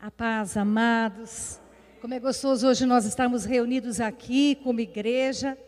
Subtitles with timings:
[0.00, 1.58] A paz, amados.
[2.00, 5.58] Como é gostoso hoje nós estarmos reunidos aqui como igreja.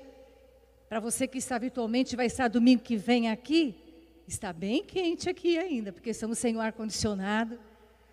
[0.89, 3.75] Para você que está virtualmente, vai estar domingo que vem aqui.
[4.29, 7.59] Está bem quente aqui ainda, porque estamos sem o ar-condicionado.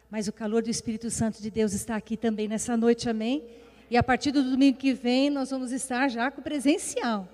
[0.10, 3.48] Mas o calor do Espírito Santo de Deus está aqui também nessa noite, amém?
[3.88, 7.30] E a partir do domingo que vem, nós vamos estar já com presencial.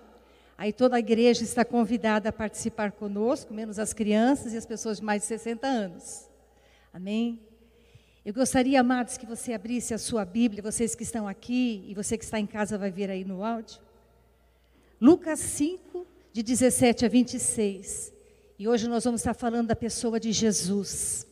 [0.57, 4.97] Aí toda a igreja está convidada a participar conosco, menos as crianças e as pessoas
[4.97, 6.29] de mais de 60 anos.
[6.93, 7.39] Amém?
[8.25, 12.17] Eu gostaria, amados, que você abrisse a sua Bíblia, vocês que estão aqui e você
[12.17, 13.81] que está em casa vai ver aí no áudio.
[14.99, 18.13] Lucas 5, de 17 a 26.
[18.57, 21.27] E hoje nós vamos estar falando da pessoa de Jesus.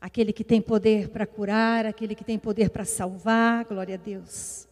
[0.00, 4.68] Aquele que tem poder para curar, aquele que tem poder para salvar, glória a Deus.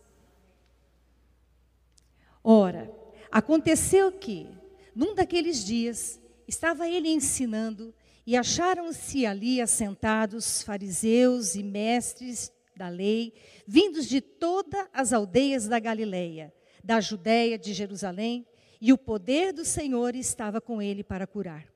[2.44, 2.88] Ora,
[3.32, 4.46] aconteceu que,
[4.94, 7.92] num daqueles dias, estava ele ensinando
[8.26, 13.34] e acharam-se ali assentados fariseus e mestres da lei,
[13.66, 18.46] vindos de todas as aldeias da Galileia, da Judéia, de Jerusalém,
[18.80, 21.66] e o poder do Senhor estava com ele para curar.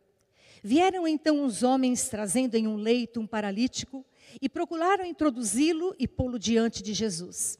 [0.62, 4.04] Vieram então os homens trazendo em um leito um paralítico
[4.40, 7.58] e procuraram introduzi-lo e pô-lo diante de Jesus.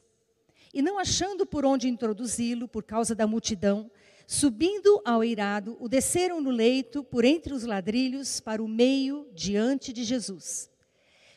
[0.73, 3.89] E não achando por onde introduzi-lo, por causa da multidão,
[4.29, 9.93] Subindo ao eirado, o desceram no leito, por entre os ladrilhos, para o meio, diante
[9.93, 10.69] de Jesus.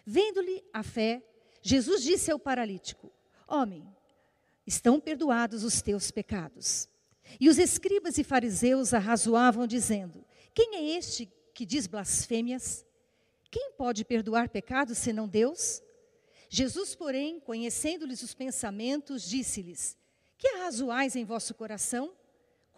[0.05, 1.23] Vendo-lhe a fé,
[1.63, 3.13] Jesus disse ao paralítico:
[3.47, 3.87] Homem,
[4.67, 6.89] estão perdoados os teus pecados.
[7.39, 12.85] E os escribas e fariseus arrazoavam, dizendo: Quem é este que diz blasfêmias?
[13.53, 15.81] Quem pode perdoar pecados senão Deus?
[16.49, 19.97] Jesus, porém, conhecendo-lhes os pensamentos, disse-lhes:
[20.37, 22.19] Que arrazoais em vosso coração?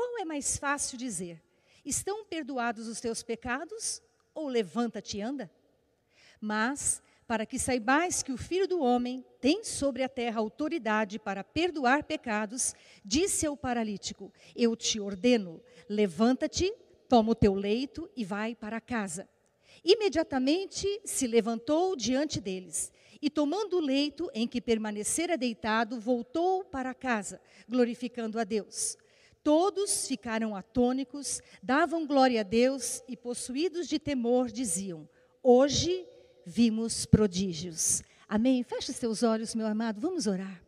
[0.03, 1.41] Qual é mais fácil dizer?
[1.85, 4.03] Estão perdoados os teus pecados?
[4.35, 5.49] Ou levanta-te e anda?
[6.41, 11.45] Mas, para que saibais que o Filho do Homem tem sobre a terra autoridade para
[11.45, 16.75] perdoar pecados, disse ao paralítico: Eu te ordeno, levanta-te,
[17.09, 19.29] toma o teu leito e vai para casa.
[19.85, 22.91] Imediatamente se levantou diante deles
[23.21, 28.99] e, tomando o leito em que permanecera deitado, voltou para casa, glorificando a Deus.
[29.43, 35.09] Todos ficaram atônicos, davam glória a Deus e, possuídos de temor, diziam:
[35.43, 36.07] Hoje
[36.47, 38.03] vimos prodígios.
[38.29, 38.63] Amém?
[38.63, 40.63] Feche seus olhos, meu amado, vamos orar.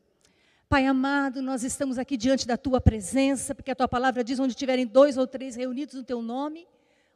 [0.69, 4.55] Pai amado, nós estamos aqui diante da tua presença, porque a tua palavra diz: onde
[4.55, 6.67] tiverem dois ou três reunidos no teu nome,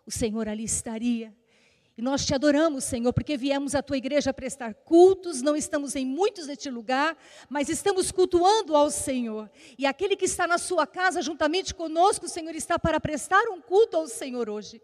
[0.07, 1.35] o Senhor ali estaria.
[1.99, 6.07] E nós te adoramos, Senhor, porque viemos à tua igreja prestar cultos, não estamos em
[6.07, 7.19] muitos neste lugar,
[7.51, 9.51] mas estamos cultuando ao Senhor.
[9.77, 13.61] E aquele que está na sua casa juntamente conosco, o Senhor está para prestar um
[13.61, 14.81] culto ao Senhor hoje.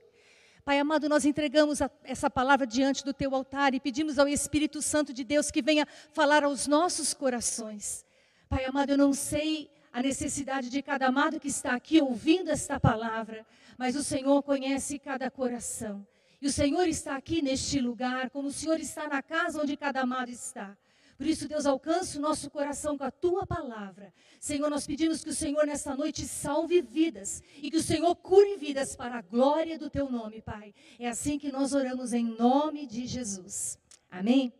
[0.65, 4.83] Pai amado, nós entregamos a, essa palavra diante do teu altar e pedimos ao Espírito
[4.83, 8.05] Santo de Deus que venha falar aos nossos corações.
[8.49, 12.81] Pai amado, eu não sei a necessidade de cada amado que está aqui ouvindo esta
[12.81, 13.47] palavra,
[13.79, 16.05] mas o Senhor conhece cada coração.
[16.45, 20.03] E o Senhor está aqui neste lugar, como o Senhor está na casa onde cada
[20.03, 20.77] amado está.
[21.17, 24.13] Por isso, Deus, alcança o nosso coração com a tua palavra.
[24.39, 28.59] Senhor, nós pedimos que o Senhor nesta noite salve vidas e que o Senhor cure
[28.59, 30.75] vidas para a glória do teu nome, Pai.
[30.99, 33.79] É assim que nós oramos em nome de Jesus.
[34.11, 34.53] Amém?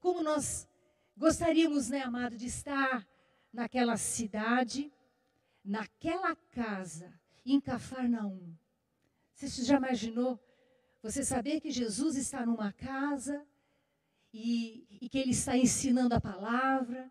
[0.00, 0.66] Como nós
[1.16, 3.06] gostaríamos, né, amado, de estar
[3.52, 4.92] naquela cidade,
[5.64, 7.12] naquela casa,
[7.44, 8.52] em Cafarnaum.
[9.36, 10.40] Você já imaginou
[11.06, 13.46] você saber que Jesus está numa casa
[14.34, 17.08] e, e que ele está ensinando a palavra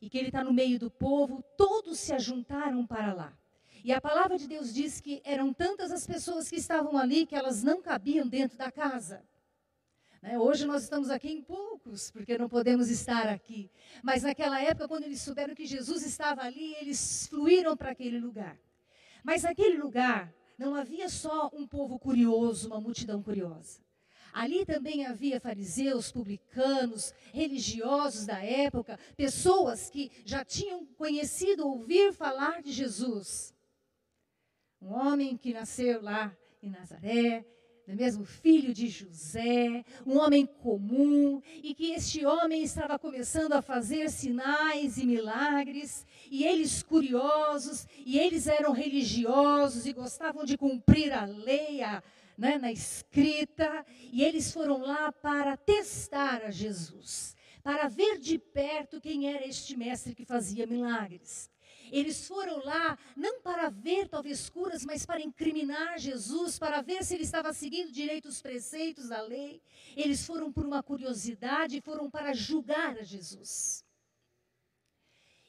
[0.00, 3.36] e que ele está no meio do povo, todos se ajuntaram para lá.
[3.82, 7.34] E a palavra de Deus diz que eram tantas as pessoas que estavam ali que
[7.34, 9.24] elas não cabiam dentro da casa.
[10.22, 10.38] Né?
[10.38, 13.68] Hoje nós estamos aqui em poucos, porque não podemos estar aqui.
[14.04, 18.56] Mas naquela época, quando eles souberam que Jesus estava ali, eles fluíram para aquele lugar.
[19.24, 23.80] Mas aquele lugar não havia só um povo curioso, uma multidão curiosa.
[24.32, 32.62] Ali também havia fariseus, publicanos, religiosos da época, pessoas que já tinham conhecido, ouvir falar
[32.62, 33.54] de Jesus.
[34.80, 37.46] Um homem que nasceu lá em Nazaré,
[37.86, 38.24] não é mesmo?
[38.24, 44.98] Filho de José, um homem comum, e que este homem estava começando a fazer sinais
[44.98, 51.80] e milagres, e eles curiosos, e eles eram religiosos e gostavam de cumprir a lei,
[51.80, 52.02] a,
[52.36, 59.00] né, na escrita, e eles foram lá para testar a Jesus, para ver de perto
[59.00, 61.48] quem era este mestre que fazia milagres.
[61.90, 67.14] Eles foram lá não para ver talvez curas, mas para incriminar Jesus, para ver se
[67.14, 69.60] ele estava seguindo direito os preceitos da lei.
[69.96, 73.84] Eles foram por uma curiosidade, foram para julgar a Jesus.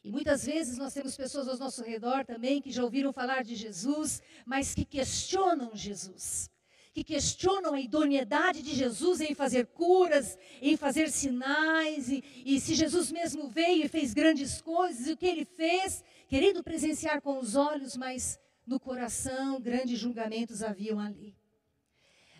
[0.03, 3.55] E muitas vezes nós temos pessoas ao nosso redor também que já ouviram falar de
[3.55, 6.49] Jesus, mas que questionam Jesus
[6.97, 12.73] que questionam a idoneidade de Jesus em fazer curas, em fazer sinais, e, e se
[12.73, 17.39] Jesus mesmo veio e fez grandes coisas, e o que ele fez, querendo presenciar com
[17.39, 21.35] os olhos, mas no coração grandes julgamentos haviam ali.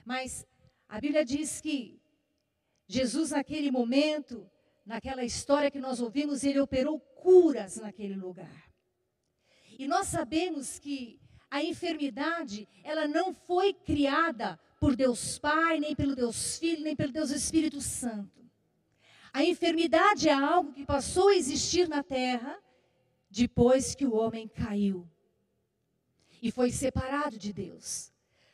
[0.05, 0.45] Mas
[0.87, 1.99] a Bíblia diz que
[2.87, 4.49] Jesus, naquele momento,
[4.85, 8.71] naquela história que nós ouvimos, ele operou curas naquele lugar.
[9.77, 11.19] E nós sabemos que
[11.49, 17.11] a enfermidade, ela não foi criada por Deus Pai, nem pelo Deus Filho, nem pelo
[17.11, 18.45] Deus Espírito Santo.
[19.33, 22.57] A enfermidade é algo que passou a existir na terra
[23.29, 25.07] depois que o homem caiu
[26.41, 28.11] e foi separado de Deus.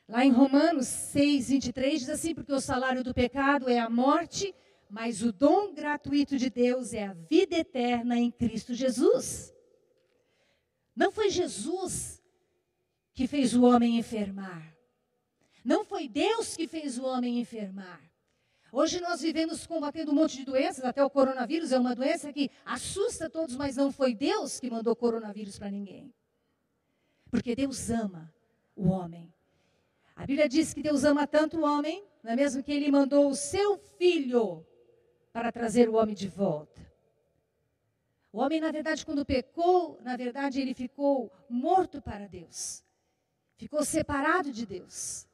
[0.08, 4.54] Lá em Romanos 6, 23 diz assim: Porque o salário do pecado é a morte,
[4.90, 9.54] mas o dom gratuito de Deus é a vida eterna em Cristo Jesus.
[10.96, 12.22] Não foi Jesus
[13.14, 14.76] que fez o homem enfermar.
[15.64, 18.02] Não foi Deus que fez o homem enfermar.
[18.76, 22.50] Hoje nós vivemos combatendo um monte de doenças, até o coronavírus é uma doença que
[22.66, 26.12] assusta todos, mas não foi Deus que mandou coronavírus para ninguém.
[27.30, 28.34] Porque Deus ama
[28.76, 29.32] o homem.
[30.16, 33.30] A Bíblia diz que Deus ama tanto o homem, não é mesmo que ele mandou
[33.30, 34.66] o seu filho
[35.32, 36.82] para trazer o homem de volta.
[38.32, 42.84] O homem, na verdade, quando pecou, na verdade, ele ficou morto para Deus
[43.64, 45.26] ficou separado de Deus.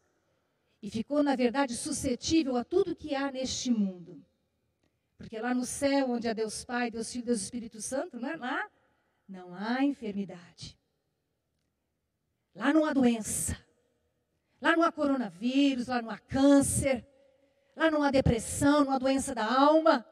[0.82, 4.24] E ficou, na verdade, suscetível a tudo que há neste mundo.
[5.18, 8.38] Porque lá no céu, onde há Deus Pai, Deus Filho, Deus Espírito Santo, né?
[8.38, 8.70] lá
[9.28, 10.80] não há enfermidade.
[12.56, 13.58] Lá não há doença.
[14.62, 17.06] Lá não há coronavírus, lá não há câncer.
[17.76, 20.06] Lá não há depressão, não há doença da alma.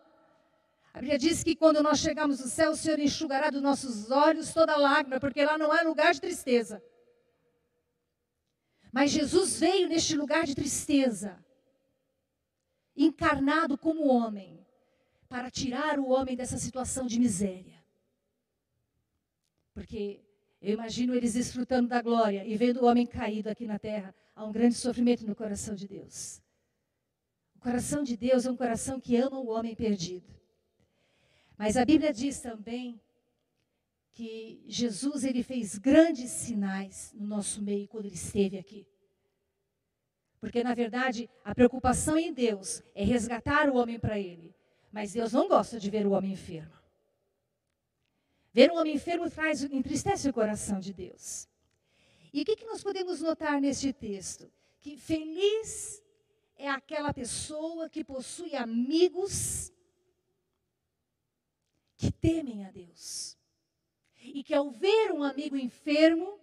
[0.93, 4.53] A Bíblia diz que quando nós chegarmos no céu, o Senhor enxugará dos nossos olhos
[4.53, 6.81] toda lágrima, porque lá não há lugar de tristeza.
[8.97, 11.37] Mas Jesus veio neste lugar de tristeza,
[12.95, 14.65] encarnado como homem,
[15.29, 17.79] para tirar o homem dessa situação de miséria.
[19.71, 20.19] Porque
[20.59, 24.43] eu imagino eles desfrutando da glória e vendo o homem caído aqui na terra, há
[24.43, 26.41] um grande sofrimento no coração de Deus.
[27.55, 30.33] O coração de Deus é um coração que ama o homem perdido.
[31.55, 32.99] Mas a Bíblia diz também
[34.17, 38.87] que Jesus ele fez grandes sinais no nosso meio quando ele esteve aqui.
[40.39, 44.55] Porque na verdade, a preocupação em Deus é resgatar o homem para ele.
[44.91, 46.73] Mas Deus não gosta de ver o homem enfermo.
[48.51, 51.47] Ver um homem enfermo traz, entristece o coração de Deus.
[52.33, 54.51] E o que, que nós podemos notar neste texto?
[54.79, 56.01] Que feliz
[56.55, 59.71] é aquela pessoa que possui amigos
[61.95, 63.36] que temem a Deus
[64.33, 66.39] e que ao ver um amigo enfermo,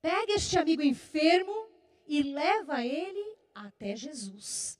[0.00, 1.68] pega este amigo enfermo
[2.06, 4.78] e leva ele até Jesus,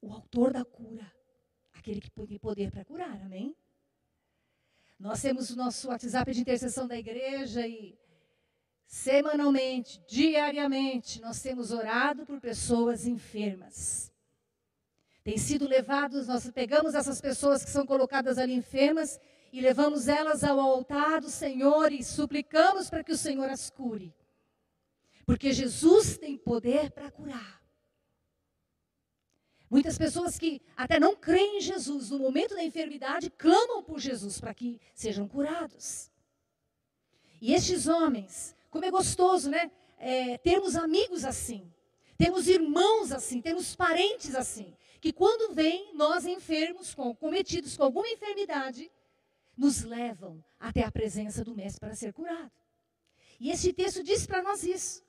[0.00, 1.10] o autor da cura,
[1.72, 3.56] aquele que tem poder para curar, amém?
[4.98, 7.96] Nós temos o nosso WhatsApp de intercessão da igreja e
[8.86, 14.12] semanalmente, diariamente, nós temos orado por pessoas enfermas.
[15.22, 19.20] Tem sido levados, nós pegamos essas pessoas que são colocadas ali enfermas
[19.52, 24.14] e levamos elas ao altar do Senhor e suplicamos para que o Senhor as cure.
[25.24, 27.62] Porque Jesus tem poder para curar.
[29.70, 34.40] Muitas pessoas que até não creem em Jesus, no momento da enfermidade, clamam por Jesus
[34.40, 36.10] para que sejam curados.
[37.40, 39.70] E estes homens, como é gostoso, né?
[39.98, 40.38] É,
[40.76, 41.70] amigos assim,
[42.16, 48.08] temos irmãos assim, temos parentes assim, que quando vêm nós enfermos, com, cometidos com alguma
[48.08, 48.90] enfermidade,
[49.58, 52.52] nos levam até a presença do Mestre para ser curado.
[53.40, 55.02] E esse texto diz para nós isso.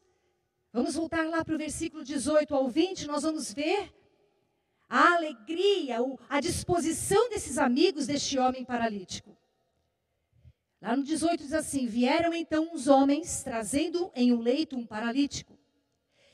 [0.73, 3.93] Vamos voltar lá para o versículo 18 ao 20, nós vamos ver
[4.89, 9.37] a alegria, a disposição desses amigos deste homem paralítico.
[10.81, 15.57] Lá no 18 diz assim: Vieram então uns homens, trazendo em um leito um paralítico,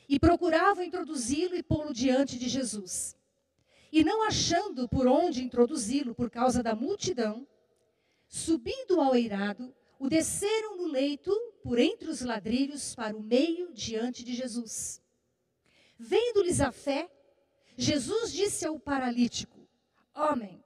[0.08, 3.18] e procuravam introduzi-lo e pô-lo diante de Jesus.
[3.92, 7.48] E não achando por onde introduzi-lo por causa da multidão,
[8.27, 11.32] Subindo ao eirado, o desceram no leito
[11.63, 15.01] por entre os ladrilhos para o meio diante de Jesus.
[15.98, 17.10] Vendo-lhes a fé,
[17.77, 19.67] Jesus disse ao paralítico:
[20.13, 20.63] Homem,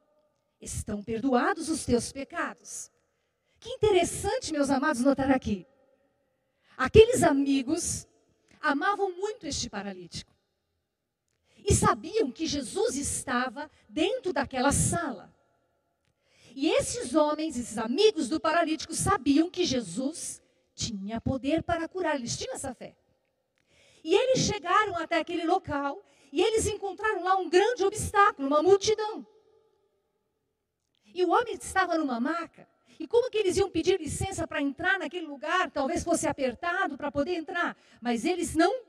[0.59, 2.91] estão perdoados os teus pecados.
[3.59, 5.65] Que interessante, meus amados, notar aqui.
[6.77, 8.07] Aqueles amigos
[8.61, 10.33] amavam muito este paralítico.
[11.57, 15.33] E sabiam que Jesus estava dentro daquela sala.
[16.61, 20.41] E esses homens, esses amigos do paralítico, sabiam que Jesus
[20.75, 22.97] tinha poder para curar, eles tinham essa fé.
[24.03, 29.25] E eles chegaram até aquele local e eles encontraram lá um grande obstáculo, uma multidão.
[31.05, 32.67] E o homem estava numa maca.
[32.99, 35.71] E como que eles iam pedir licença para entrar naquele lugar?
[35.71, 37.77] Talvez fosse apertado para poder entrar.
[38.01, 38.81] Mas eles não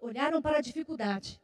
[0.00, 1.40] olharam para a dificuldade.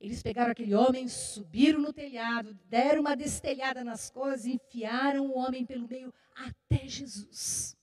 [0.00, 5.64] Eles pegaram aquele homem, subiram no telhado, deram uma destelhada nas coisas, enfiaram o homem
[5.64, 7.76] pelo meio até Jesus.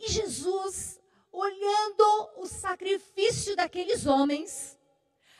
[0.00, 1.00] E Jesus,
[1.30, 4.78] olhando o sacrifício daqueles homens,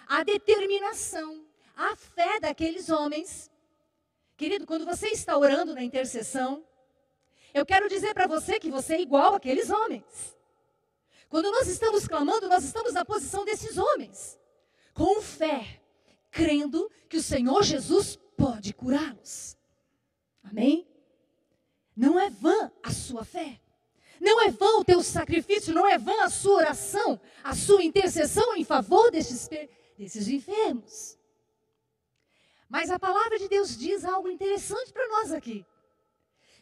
[0.07, 1.45] a determinação,
[1.77, 3.51] a fé daqueles homens,
[4.37, 6.65] querido, quando você está orando na intercessão,
[7.53, 10.37] eu quero dizer para você que você é igual àqueles homens.
[11.29, 14.39] Quando nós estamos clamando, nós estamos na posição desses homens
[14.95, 15.83] com fé,
[16.31, 19.57] crendo que o Senhor Jesus pode curá-los.
[20.43, 20.89] Amém?
[21.97, 23.61] Não é vã a sua fé.
[24.21, 28.57] Não é vã o teu sacrifício, não é vã a sua oração, a sua intercessão
[28.57, 29.49] em favor desses,
[29.99, 31.19] desses enfermos.
[32.69, 35.67] Mas a palavra de Deus diz algo interessante para nós aqui.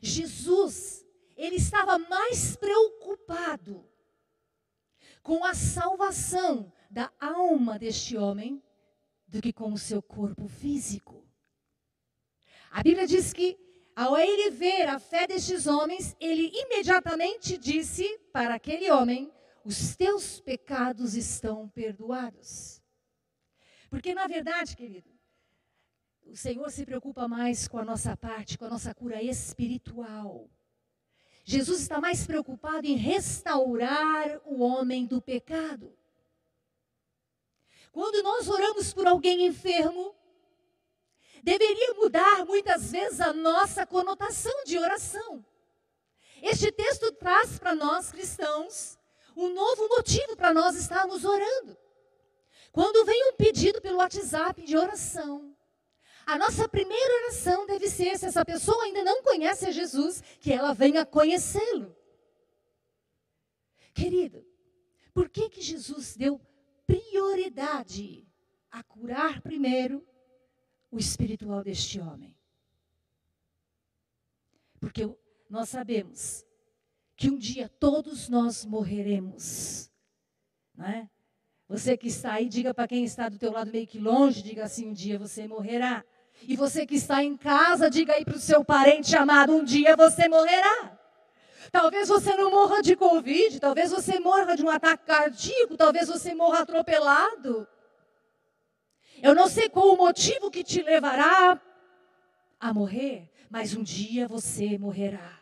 [0.01, 1.05] Jesus,
[1.37, 3.89] ele estava mais preocupado
[5.23, 8.63] com a salvação da alma deste homem
[9.27, 11.27] do que com o seu corpo físico.
[12.71, 13.59] A Bíblia diz que,
[13.97, 19.33] ao ele ver a fé destes homens, ele imediatamente disse para aquele homem:
[19.65, 22.83] Os teus pecados estão perdoados.
[23.89, 25.11] Porque, na verdade, querido,
[26.27, 30.51] o Senhor se preocupa mais com a nossa parte, com a nossa cura espiritual.
[31.43, 35.97] Jesus está mais preocupado em restaurar o homem do pecado.
[37.93, 40.17] Quando nós oramos por alguém enfermo,
[41.43, 45.45] deveria mudar muitas vezes a nossa conotação de oração.
[46.41, 48.99] Este texto traz para nós cristãos
[49.37, 51.77] um novo motivo para nós estarmos orando.
[52.73, 55.55] Quando vem um pedido pelo WhatsApp de oração,
[56.25, 60.51] a nossa primeira oração deve ser, se essa pessoa ainda não conhece a Jesus, que
[60.51, 61.95] ela venha conhecê-lo.
[63.93, 64.47] Querido,
[65.13, 66.41] por que que Jesus deu
[66.93, 68.27] prioridade
[68.71, 70.07] a curar primeiro
[70.91, 72.37] o espiritual deste homem.
[74.79, 75.09] Porque
[75.49, 76.45] nós sabemos
[77.17, 79.91] que um dia todos nós morreremos.
[80.75, 81.09] Não é?
[81.69, 84.65] Você que está aí, diga para quem está do teu lado meio que longe, diga
[84.65, 86.05] assim, um dia você morrerá.
[86.43, 89.97] E você que está em casa, diga aí para o seu parente amado, um dia
[89.97, 90.99] você morrerá.
[91.71, 96.35] Talvez você não morra de Covid, talvez você morra de um ataque cardíaco, talvez você
[96.35, 97.69] morra atropelado.
[99.23, 101.61] Eu não sei qual o motivo que te levará
[102.59, 105.41] a morrer, mas um dia você morrerá.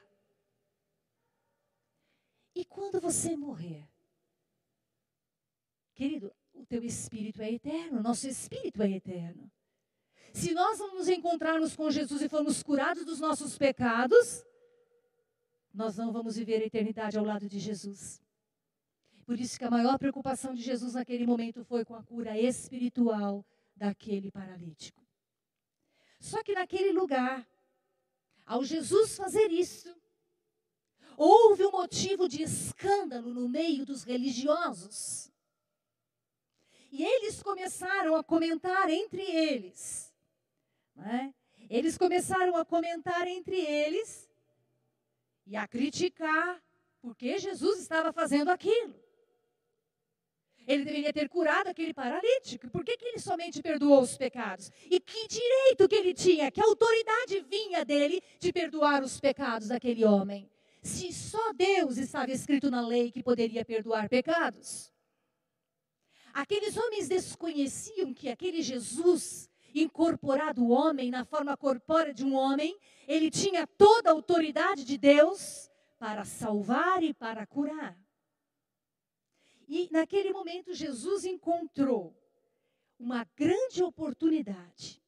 [2.54, 3.88] E quando você morrer,
[5.94, 9.50] querido, o teu espírito é eterno, nosso espírito é eterno.
[10.32, 14.44] Se nós nos encontrarmos com Jesus e formos curados dos nossos pecados,
[15.72, 18.22] nós não vamos viver a eternidade ao lado de Jesus.
[19.24, 23.44] Por isso que a maior preocupação de Jesus naquele momento foi com a cura espiritual
[23.76, 25.00] daquele paralítico.
[26.18, 27.48] Só que naquele lugar,
[28.44, 29.94] ao Jesus fazer isso,
[31.16, 35.30] houve um motivo de escândalo no meio dos religiosos.
[36.90, 40.12] E eles começaram a comentar entre eles.
[40.98, 41.32] É?
[41.68, 44.29] Eles começaram a comentar entre eles
[45.50, 46.62] e a criticar
[47.02, 48.94] porque Jesus estava fazendo aquilo.
[50.64, 52.70] Ele deveria ter curado aquele paralítico.
[52.70, 54.70] Por que, que ele somente perdoou os pecados?
[54.88, 60.04] E que direito que ele tinha, que autoridade vinha dele de perdoar os pecados daquele
[60.04, 60.48] homem?
[60.82, 64.92] Se só Deus estava escrito na lei que poderia perdoar pecados.
[66.32, 73.30] Aqueles homens desconheciam que aquele Jesus incorporado homem, na forma corpórea de um homem, ele
[73.30, 77.98] tinha toda a autoridade de Deus para salvar e para curar.
[79.68, 82.16] E naquele momento Jesus encontrou
[82.98, 85.02] uma grande oportunidade.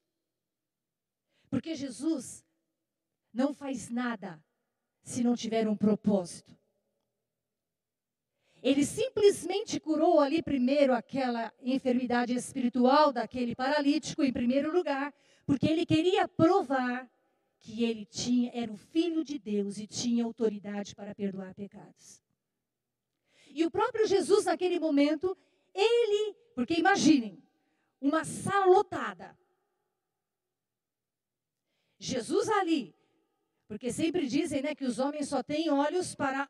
[1.50, 2.44] Porque Jesus
[3.32, 4.42] não faz nada
[5.02, 6.56] se não tiver um propósito.
[8.62, 15.12] Ele simplesmente curou ali primeiro aquela enfermidade espiritual daquele paralítico, em primeiro lugar,
[15.44, 17.10] porque ele queria provar
[17.58, 22.22] que ele tinha, era o filho de Deus e tinha autoridade para perdoar pecados.
[23.48, 25.36] E o próprio Jesus, naquele momento,
[25.74, 27.42] ele, porque imaginem,
[28.00, 29.36] uma sala lotada.
[31.98, 32.94] Jesus ali,
[33.66, 36.48] porque sempre dizem né, que os homens só têm olhos para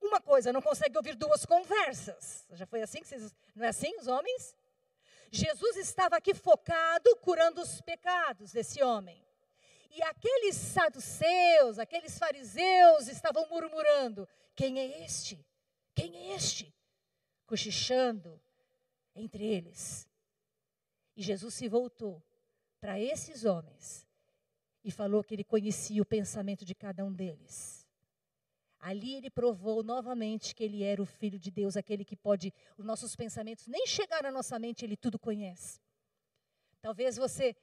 [0.00, 2.46] uma coisa, não conseguem ouvir duas conversas.
[2.52, 3.34] Já foi assim que vocês.
[3.54, 4.54] Não é assim, os homens?
[5.30, 9.24] Jesus estava aqui focado curando os pecados desse homem.
[9.90, 15.44] E aqueles saduceus, aqueles fariseus estavam murmurando: quem é este?
[15.94, 16.74] Quem é este?
[17.46, 18.40] Cochichando
[19.14, 20.08] entre eles.
[21.16, 22.22] E Jesus se voltou
[22.80, 24.06] para esses homens
[24.84, 27.75] e falou que ele conhecia o pensamento de cada um deles.
[28.78, 32.84] Ali ele provou novamente que ele era o Filho de Deus, aquele que pode, os
[32.84, 35.80] nossos pensamentos nem chegar na nossa mente, ele tudo conhece.
[36.80, 37.56] Talvez você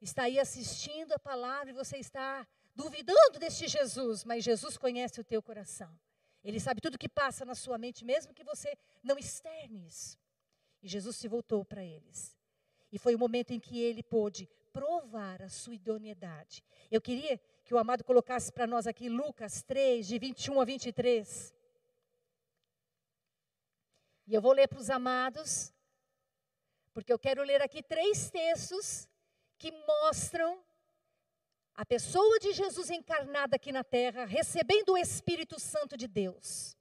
[0.00, 5.24] está aí assistindo a palavra e você está duvidando deste Jesus, mas Jesus conhece o
[5.24, 5.98] teu coração.
[6.42, 10.18] Ele sabe tudo que passa na sua mente, mesmo que você não externe isso.
[10.82, 12.36] E Jesus se voltou para eles.
[12.92, 16.62] E foi o momento em que ele pôde provar a sua idoneidade.
[16.90, 21.54] Eu queria que o amado colocasse para nós aqui Lucas 3, de 21 a 23.
[24.26, 25.72] E eu vou ler para os amados,
[26.92, 29.08] porque eu quero ler aqui três textos
[29.58, 30.62] que mostram
[31.74, 36.76] a pessoa de Jesus encarnada aqui na terra, recebendo o Espírito Santo de Deus.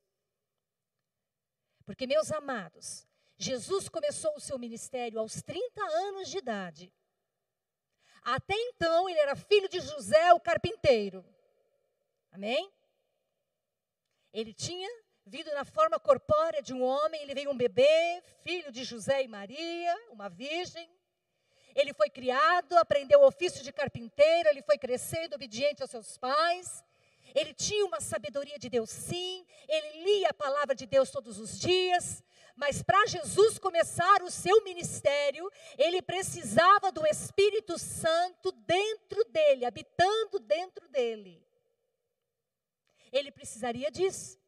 [1.85, 6.93] Porque, meus amados, Jesus começou o seu ministério aos 30 anos de idade.
[8.23, 11.25] Até então, ele era filho de José, o carpinteiro.
[12.31, 12.71] Amém?
[14.33, 14.89] Ele tinha
[15.25, 19.27] vindo na forma corpórea de um homem, ele veio um bebê, filho de José e
[19.27, 20.89] Maria, uma virgem.
[21.75, 26.83] Ele foi criado, aprendeu o ofício de carpinteiro, ele foi crescendo obediente aos seus pais.
[27.33, 29.45] Ele tinha uma sabedoria de Deus, sim.
[29.67, 32.23] Ele lia a palavra de Deus todos os dias.
[32.55, 40.39] Mas para Jesus começar o seu ministério, ele precisava do Espírito Santo dentro dele, habitando
[40.39, 41.43] dentro dele.
[43.11, 44.41] Ele precisaria disso.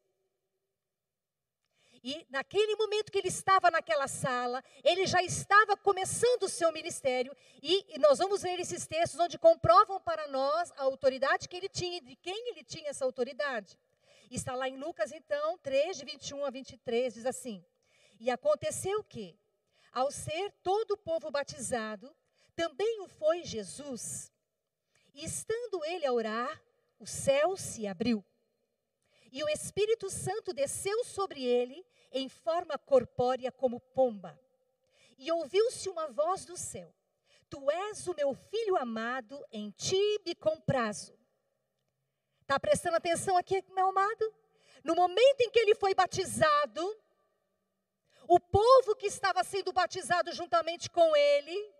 [2.07, 7.35] E naquele momento que ele estava naquela sala, ele já estava começando o seu ministério.
[7.63, 11.97] E, nós vamos ver esses textos onde comprovam para nós a autoridade que ele tinha
[11.97, 13.75] e de quem ele tinha essa autoridade.
[14.29, 17.65] Está lá em Lucas, então, 3, de 21 a 23, diz assim:
[18.19, 19.37] E aconteceu que,
[19.91, 22.15] ao ser todo o povo batizado,
[22.55, 24.31] também o foi Jesus.
[25.13, 26.61] E estando ele a orar,
[26.99, 28.23] o céu se abriu.
[29.31, 34.39] E o Espírito Santo desceu sobre ele em forma corpórea como pomba.
[35.17, 36.93] E ouviu-se uma voz do céu:
[37.49, 41.17] Tu és o meu filho amado, em ti me comprazo.
[42.41, 44.33] Está prestando atenção aqui, meu amado?
[44.83, 46.81] No momento em que ele foi batizado,
[48.27, 51.73] o povo que estava sendo batizado juntamente com ele,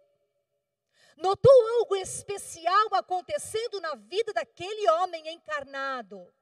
[1.17, 6.33] notou algo especial acontecendo na vida daquele homem encarnado.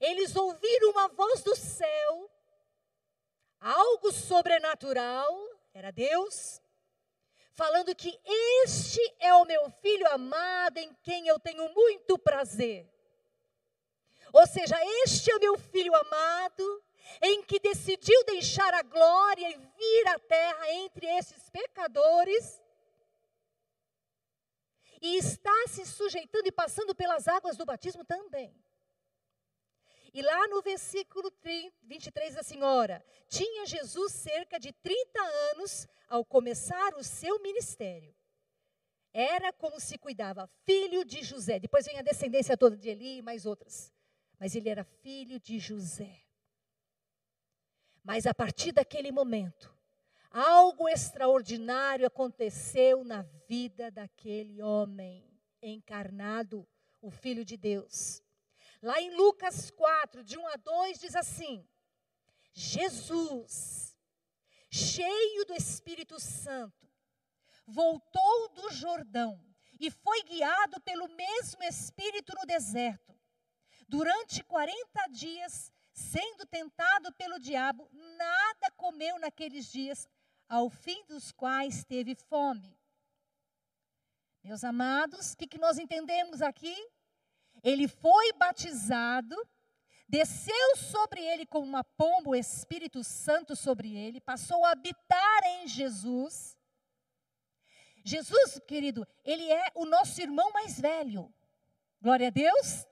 [0.00, 2.30] Eles ouviram uma voz do céu
[3.60, 5.28] algo sobrenatural,
[5.74, 6.62] era Deus,
[7.52, 8.18] falando que
[8.64, 12.90] este é o meu filho amado em quem eu tenho muito prazer.
[14.32, 16.84] Ou seja, este é o meu filho amado
[17.22, 22.60] em que decidiu deixar a glória e vir à terra entre esses pecadores
[25.00, 28.54] e está se sujeitando e passando pelas águas do batismo também.
[30.12, 35.20] E lá no versículo 30, 23 a senhora, tinha Jesus cerca de 30
[35.52, 38.14] anos ao começar o seu ministério.
[39.12, 41.58] Era como se cuidava, filho de José.
[41.58, 43.92] Depois vem a descendência toda de Eli e mais outras.
[44.38, 46.24] Mas ele era filho de José.
[48.12, 49.72] Mas a partir daquele momento,
[50.32, 55.24] algo extraordinário aconteceu na vida daquele homem
[55.62, 56.66] encarnado,
[57.00, 58.20] o Filho de Deus.
[58.82, 61.64] Lá em Lucas 4, de 1 a 2, diz assim:
[62.52, 63.96] Jesus,
[64.68, 66.90] cheio do Espírito Santo,
[67.64, 69.40] voltou do Jordão
[69.78, 73.16] e foi guiado pelo mesmo Espírito no deserto.
[73.86, 80.08] Durante 40 dias, sendo tentado pelo diabo, nada comeu naqueles dias,
[80.48, 82.76] ao fim dos quais teve fome.
[84.42, 86.74] Meus amados, o que, que nós entendemos aqui?
[87.62, 89.36] Ele foi batizado,
[90.08, 95.68] desceu sobre ele como uma pomba o Espírito Santo sobre ele, passou a habitar em
[95.68, 96.56] Jesus.
[98.02, 101.32] Jesus, querido, ele é o nosso irmão mais velho.
[102.00, 102.89] Glória a Deus.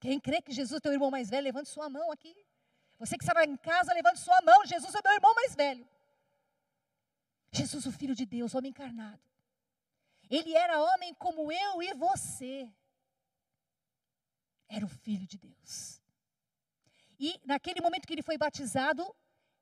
[0.00, 2.34] Quem crê que Jesus é teu irmão mais velho, levante sua mão aqui.
[2.98, 4.64] Você que está em casa, levante sua mão.
[4.66, 5.86] Jesus é meu irmão mais velho.
[7.52, 9.20] Jesus, o Filho de Deus, homem encarnado.
[10.28, 12.72] Ele era homem como eu e você.
[14.68, 16.00] Era o Filho de Deus.
[17.18, 19.04] E naquele momento que ele foi batizado,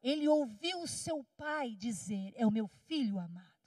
[0.03, 3.58] ele ouviu o seu pai dizer: É o meu filho amado.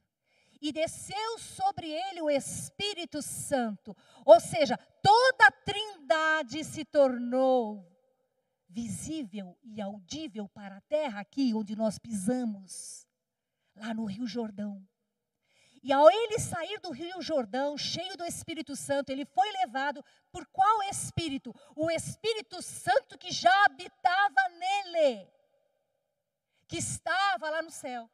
[0.61, 3.97] E desceu sobre ele o Espírito Santo.
[4.23, 7.91] Ou seja, toda a trindade se tornou
[8.69, 13.05] visível e audível para a terra aqui onde nós pisamos,
[13.75, 14.87] lá no Rio Jordão.
[15.83, 20.45] E ao ele sair do Rio Jordão, cheio do Espírito Santo, ele foi levado por
[20.47, 21.53] qual Espírito?
[21.75, 25.27] O Espírito Santo que já habitava nele
[26.67, 28.09] que estava lá no céu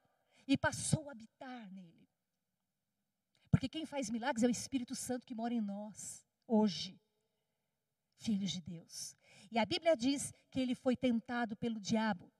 [0.47, 1.96] e passou a habitar nele.
[3.51, 6.99] Porque quem faz milagres é o Espírito Santo que mora em nós, hoje,
[8.17, 9.15] filhos de Deus.
[9.51, 12.31] E a Bíblia diz que ele foi tentado pelo diabo.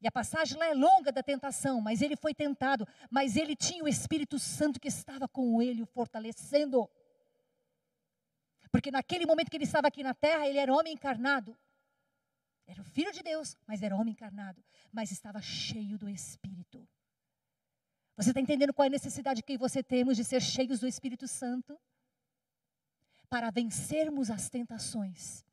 [0.00, 3.82] E a passagem lá é longa da tentação, mas ele foi tentado, mas ele tinha
[3.82, 6.88] o Espírito Santo que estava com ele, o fortalecendo.
[8.70, 11.56] Porque naquele momento que ele estava aqui na terra, ele era homem encarnado.
[12.66, 16.86] Era o filho de Deus, mas era homem encarnado, mas estava cheio do Espírito.
[18.18, 21.28] Você está entendendo qual é a necessidade que você temos de ser cheios do Espírito
[21.28, 21.78] Santo?
[23.30, 25.44] Para vencermos as tentações.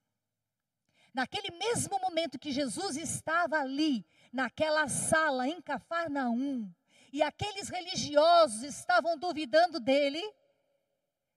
[1.14, 6.74] Naquele mesmo momento que Jesus estava ali, naquela sala em Cafarnaum,
[7.14, 10.24] e aqueles religiosos estavam duvidando dele,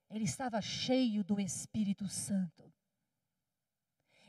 [0.08, 2.72] ele estava cheio do Espírito Santo.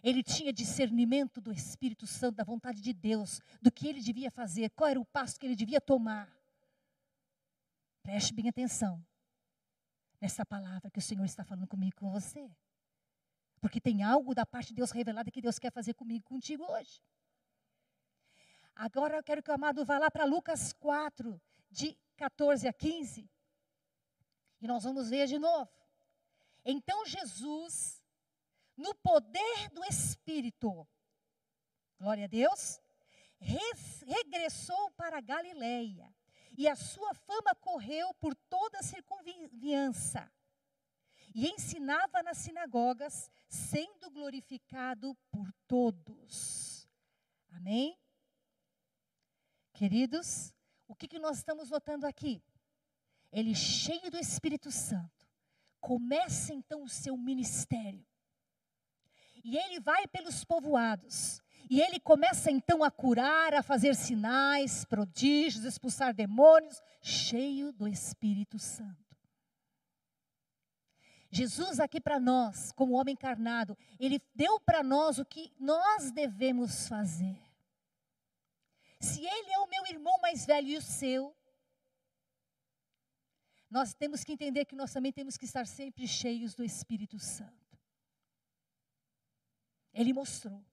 [0.03, 4.69] Ele tinha discernimento do Espírito Santo, da vontade de Deus, do que ele devia fazer,
[4.71, 6.38] qual era o passo que ele devia tomar.
[8.09, 9.05] Preste bem atenção
[10.19, 12.51] nessa palavra que o Senhor está falando comigo com você.
[13.61, 16.99] Porque tem algo da parte de Deus revelado que Deus quer fazer comigo contigo hoje.
[18.73, 23.29] Agora eu quero que o amado vá lá para Lucas 4, de 14 a 15.
[24.59, 25.69] E nós vamos ver de novo.
[26.65, 28.03] Então Jesus
[28.75, 30.87] no poder do Espírito.
[31.99, 32.81] Glória a Deus.
[33.39, 36.11] regressou para Galiléia
[36.59, 40.29] e a sua fama correu por toda a circunviança.
[41.33, 46.85] E ensinava nas sinagogas, sendo glorificado por todos.
[47.51, 47.97] Amém?
[49.71, 50.53] Queridos,
[50.85, 52.43] o que, que nós estamos notando aqui?
[53.31, 55.25] Ele, cheio do Espírito Santo,
[55.79, 58.05] começa então o seu ministério.
[59.45, 61.41] E ele vai pelos povoados.
[61.69, 68.57] E ele começa então a curar, a fazer sinais, prodígios, expulsar demônios, cheio do Espírito
[68.57, 68.97] Santo.
[71.31, 76.87] Jesus aqui para nós, como homem encarnado, ele deu para nós o que nós devemos
[76.87, 77.39] fazer.
[78.99, 81.35] Se ele é o meu irmão mais velho e o seu,
[83.69, 87.77] nós temos que entender que nós também temos que estar sempre cheios do Espírito Santo.
[89.93, 90.65] Ele mostrou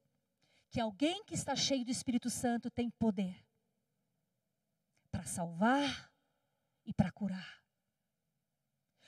[0.71, 3.37] que alguém que está cheio do Espírito Santo tem poder
[5.11, 6.11] para salvar
[6.85, 7.63] e para curar.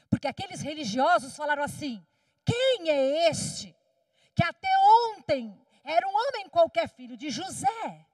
[0.09, 2.05] Porque aqueles religiosos falaram assim:
[2.45, 3.77] quem é este
[4.35, 4.69] que até
[5.11, 8.07] ontem era um homem qualquer filho de José?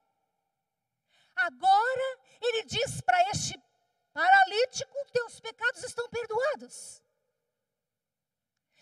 [1.37, 3.61] Agora ele diz para este
[4.13, 7.03] paralítico: teus pecados estão perdoados.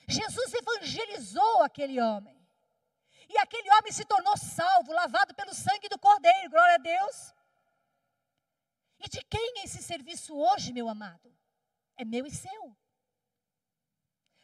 [0.09, 2.41] Jesus evangelizou aquele homem.
[3.33, 7.35] E aquele homem se tornou salvo, lavado pelo sangue do Cordeiro, glória a Deus.
[9.01, 11.35] E de quem é esse serviço hoje, meu amado?
[11.97, 12.77] É meu e seu.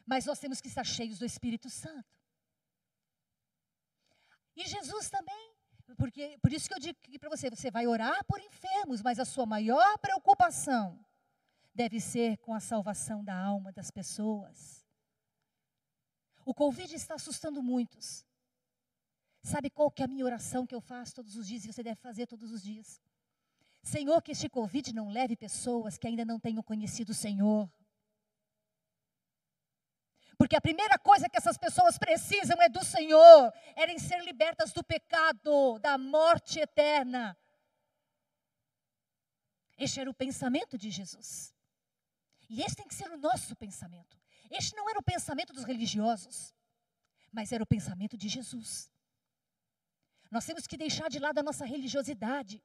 [0.05, 2.17] Mas nós temos que estar cheios do Espírito Santo.
[4.55, 5.55] E Jesus também,
[5.95, 9.23] porque por isso que eu digo para você, você vai orar por enfermos, mas a
[9.23, 10.99] sua maior preocupação
[11.73, 14.83] deve ser com a salvação da alma das pessoas.
[16.43, 18.25] O Covid está assustando muitos.
[19.41, 21.81] Sabe qual que é a minha oração que eu faço todos os dias e você
[21.81, 23.01] deve fazer todos os dias?
[23.81, 27.69] Senhor, que este Covid não leve pessoas que ainda não tenham conhecido o Senhor.
[30.37, 34.71] Porque a primeira coisa que essas pessoas precisam é do Senhor, é em ser libertas
[34.71, 37.37] do pecado, da morte eterna.
[39.77, 41.53] Este era o pensamento de Jesus.
[42.49, 44.17] E esse tem que ser o nosso pensamento.
[44.49, 46.53] Este não era o pensamento dos religiosos,
[47.31, 48.91] mas era o pensamento de Jesus.
[50.29, 52.63] Nós temos que deixar de lado a nossa religiosidade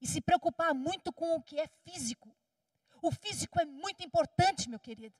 [0.00, 2.34] e se preocupar muito com o que é físico.
[3.00, 5.16] O físico é muito importante, meu querido.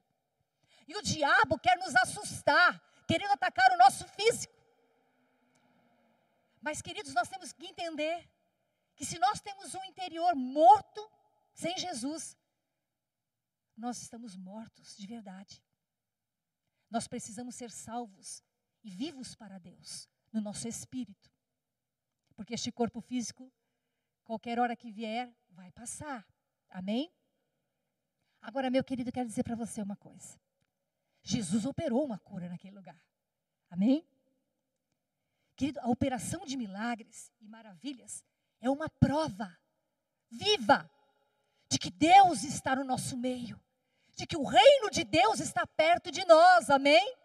[0.88, 4.54] E o diabo quer nos assustar, querendo atacar o nosso físico.
[6.60, 8.28] Mas, queridos, nós temos que entender
[8.94, 11.10] que se nós temos um interior morto
[11.52, 12.36] sem Jesus,
[13.76, 15.62] nós estamos mortos de verdade.
[16.90, 18.42] Nós precisamos ser salvos
[18.84, 21.30] e vivos para Deus, no nosso espírito.
[22.32, 23.52] Porque este corpo físico,
[24.24, 26.26] qualquer hora que vier, vai passar.
[26.68, 27.12] Amém?
[28.40, 30.40] Agora, meu querido, quero dizer para você uma coisa.
[31.22, 33.00] Jesus operou uma cura naquele lugar.
[33.70, 34.04] Amém?
[35.54, 38.24] Querido, a operação de milagres e maravilhas
[38.60, 39.56] é uma prova
[40.30, 40.90] viva
[41.68, 43.60] de que Deus está no nosso meio,
[44.16, 47.16] de que o reino de Deus está perto de nós, amém?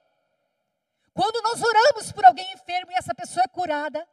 [1.14, 4.08] Quando nós oramos por alguém enfermo e essa pessoa é curada,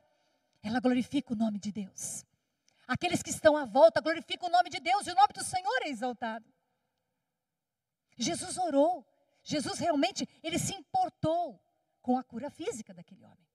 [0.65, 2.25] ela glorifica o nome de Deus.
[2.89, 5.83] Aqueles que estão à volta glorificam o nome de Deus e o nome do Senhor
[5.83, 6.51] é exaltado.
[8.17, 9.07] Jesus orou.
[9.43, 11.63] Jesus realmente, ele se importou
[12.01, 13.47] com a cura física daquele homem.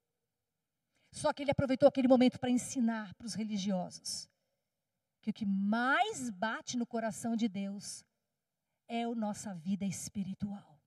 [1.11, 4.29] Só que ele aproveitou aquele momento para ensinar para os religiosos
[5.21, 8.05] que o que mais bate no coração de Deus
[8.87, 10.79] é a nossa vida espiritual,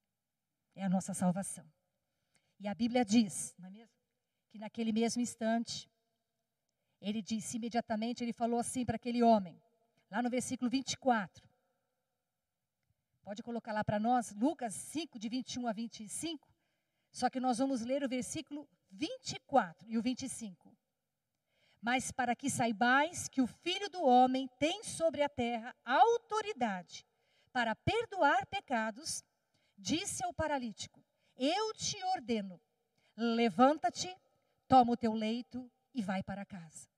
[0.76, 1.68] é a nossa salvação.
[2.60, 3.94] E a Bíblia diz, não é mesmo?
[4.50, 5.90] Que naquele mesmo instante,
[7.02, 9.60] ele disse imediatamente, ele falou assim para aquele homem,
[10.10, 11.46] lá no versículo 24.
[13.24, 16.48] Pode colocar lá para nós, Lucas 5, de 21 a 25.
[17.10, 20.74] Só que nós vamos ler o versículo 24 e o 25.
[21.80, 27.04] Mas para que saibais que o Filho do Homem tem sobre a terra autoridade
[27.52, 29.24] para perdoar pecados,
[29.76, 31.04] disse ao paralítico:
[31.36, 32.60] Eu te ordeno,
[33.16, 34.14] levanta-te,
[34.68, 36.91] toma o teu leito e vai para casa.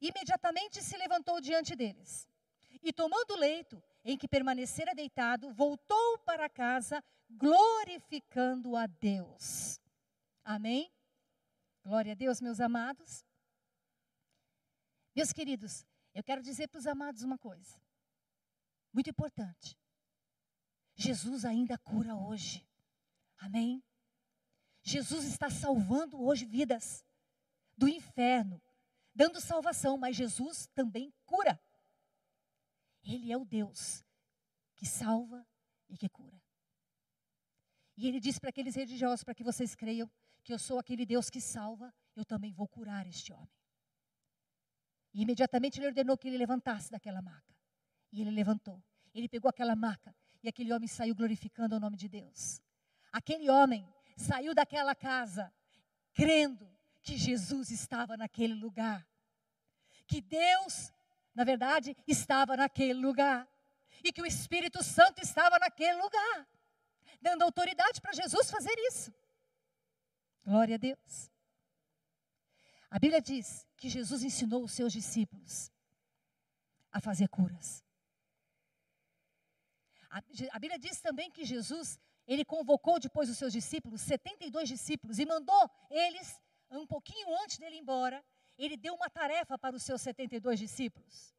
[0.00, 2.28] Imediatamente se levantou diante deles.
[2.82, 9.80] E tomando o leito, em que permanecera deitado, voltou para casa, glorificando a Deus.
[10.44, 10.90] Amém?
[11.82, 13.24] Glória a Deus, meus amados.
[15.14, 15.84] Meus queridos,
[16.14, 17.80] eu quero dizer para os amados uma coisa,
[18.92, 19.76] muito importante.
[20.94, 22.66] Jesus ainda cura hoje.
[23.38, 23.82] Amém?
[24.82, 27.04] Jesus está salvando hoje vidas
[27.76, 28.60] do inferno,
[29.18, 31.60] dando salvação, mas Jesus também cura.
[33.02, 34.04] Ele é o Deus
[34.76, 35.44] que salva
[35.88, 36.40] e que cura.
[37.96, 40.08] E ele disse para aqueles religiosos, para que vocês creiam
[40.44, 43.50] que eu sou aquele Deus que salva, eu também vou curar este homem.
[45.12, 47.52] E imediatamente ele ordenou que ele levantasse daquela maca.
[48.12, 48.80] E ele levantou.
[49.12, 52.62] Ele pegou aquela maca e aquele homem saiu glorificando o nome de Deus.
[53.10, 55.52] Aquele homem saiu daquela casa
[56.14, 59.06] crendo que Jesus estava naquele lugar.
[60.06, 60.92] Que Deus
[61.38, 63.48] na verdade, estava naquele lugar.
[64.02, 66.48] E que o Espírito Santo estava naquele lugar,
[67.22, 69.14] dando autoridade para Jesus fazer isso.
[70.44, 71.30] Glória a Deus.
[72.90, 75.70] A Bíblia diz que Jesus ensinou os seus discípulos
[76.90, 77.84] a fazer curas.
[80.10, 85.24] A, Bíblia diz também que Jesus, ele convocou depois os seus discípulos, 72 discípulos, e
[85.24, 88.24] mandou eles, um pouquinho antes dele ir embora,
[88.56, 91.34] ele deu uma tarefa para os seus 72 discípulos.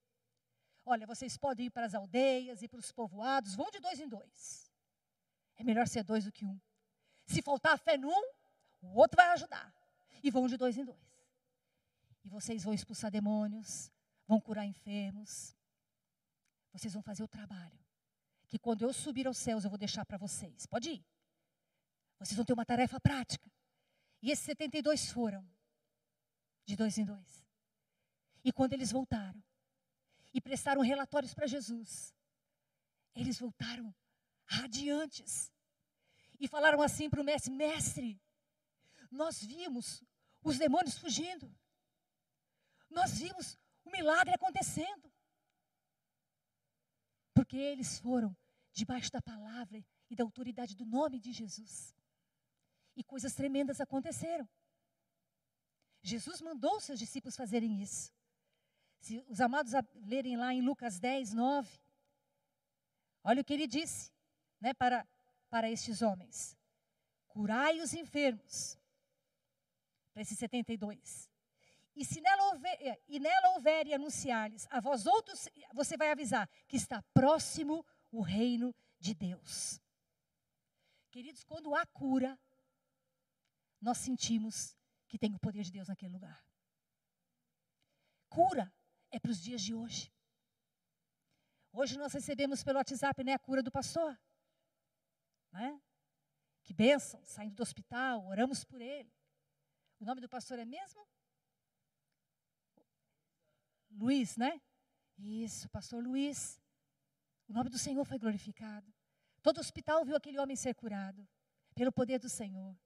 [0.85, 4.07] Olha, vocês podem ir para as aldeias e para os povoados, vão de dois em
[4.07, 4.71] dois.
[5.57, 6.59] É melhor ser dois do que um.
[7.25, 8.23] Se faltar fé num,
[8.81, 9.73] o outro vai ajudar.
[10.23, 10.97] E vão de dois em dois.
[12.23, 13.91] E vocês vão expulsar demônios,
[14.25, 15.55] vão curar enfermos.
[16.71, 17.77] Vocês vão fazer o trabalho.
[18.47, 20.65] Que quando eu subir aos céus, eu vou deixar para vocês.
[20.65, 21.05] Pode ir.
[22.17, 23.49] Vocês vão ter uma tarefa prática.
[24.21, 25.47] E esses 72 foram
[26.65, 27.47] de dois em dois.
[28.43, 29.41] E quando eles voltaram
[30.33, 32.13] e prestaram relatórios para Jesus,
[33.15, 33.93] eles voltaram
[34.45, 35.51] radiantes
[36.39, 38.21] e falaram assim para o mestre: Mestre,
[39.11, 40.03] nós vimos
[40.43, 41.53] os demônios fugindo,
[42.89, 45.11] nós vimos o milagre acontecendo,
[47.33, 48.35] porque eles foram
[48.71, 51.95] debaixo da palavra e da autoridade do nome de Jesus.
[52.99, 54.45] E coisas tremendas aconteceram.
[56.01, 58.11] Jesus mandou os seus discípulos fazerem isso.
[58.99, 59.71] Se os amados
[60.05, 61.79] lerem lá em Lucas 10, 9,
[63.23, 64.11] olha o que ele disse
[64.59, 65.07] né, para,
[65.49, 66.57] para estes homens:
[67.29, 68.77] curai os enfermos,
[70.11, 71.29] para esses 72.
[71.95, 76.11] E se nela houver, é, e nela houver e anunciar-lhes, a vós outros, você vai
[76.11, 79.79] avisar que está próximo o reino de Deus.
[81.11, 82.37] Queridos, quando há cura,
[83.81, 86.45] nós sentimos que tem o poder de Deus naquele lugar.
[88.29, 88.73] Cura
[89.11, 90.13] é para os dias de hoje.
[91.71, 94.19] Hoje nós recebemos pelo WhatsApp né, a cura do pastor.
[95.51, 95.81] Né?
[96.63, 99.11] Que bênção, saindo do hospital, oramos por ele.
[99.99, 101.07] O nome do pastor é mesmo?
[103.91, 104.61] Luiz, né?
[105.17, 106.61] Isso, pastor Luiz.
[107.47, 108.93] O nome do Senhor foi glorificado.
[109.41, 111.27] Todo hospital viu aquele homem ser curado
[111.73, 112.77] pelo poder do Senhor.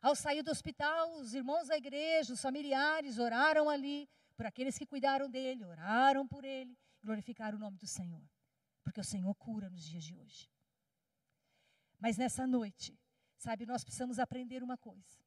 [0.00, 4.86] Ao sair do hospital, os irmãos da igreja, os familiares oraram ali por aqueles que
[4.86, 8.22] cuidaram dele, oraram por ele, glorificaram o nome do Senhor.
[8.84, 10.48] Porque o Senhor cura nos dias de hoje.
[11.98, 12.96] Mas nessa noite,
[13.36, 15.20] sabe, nós precisamos aprender uma coisa.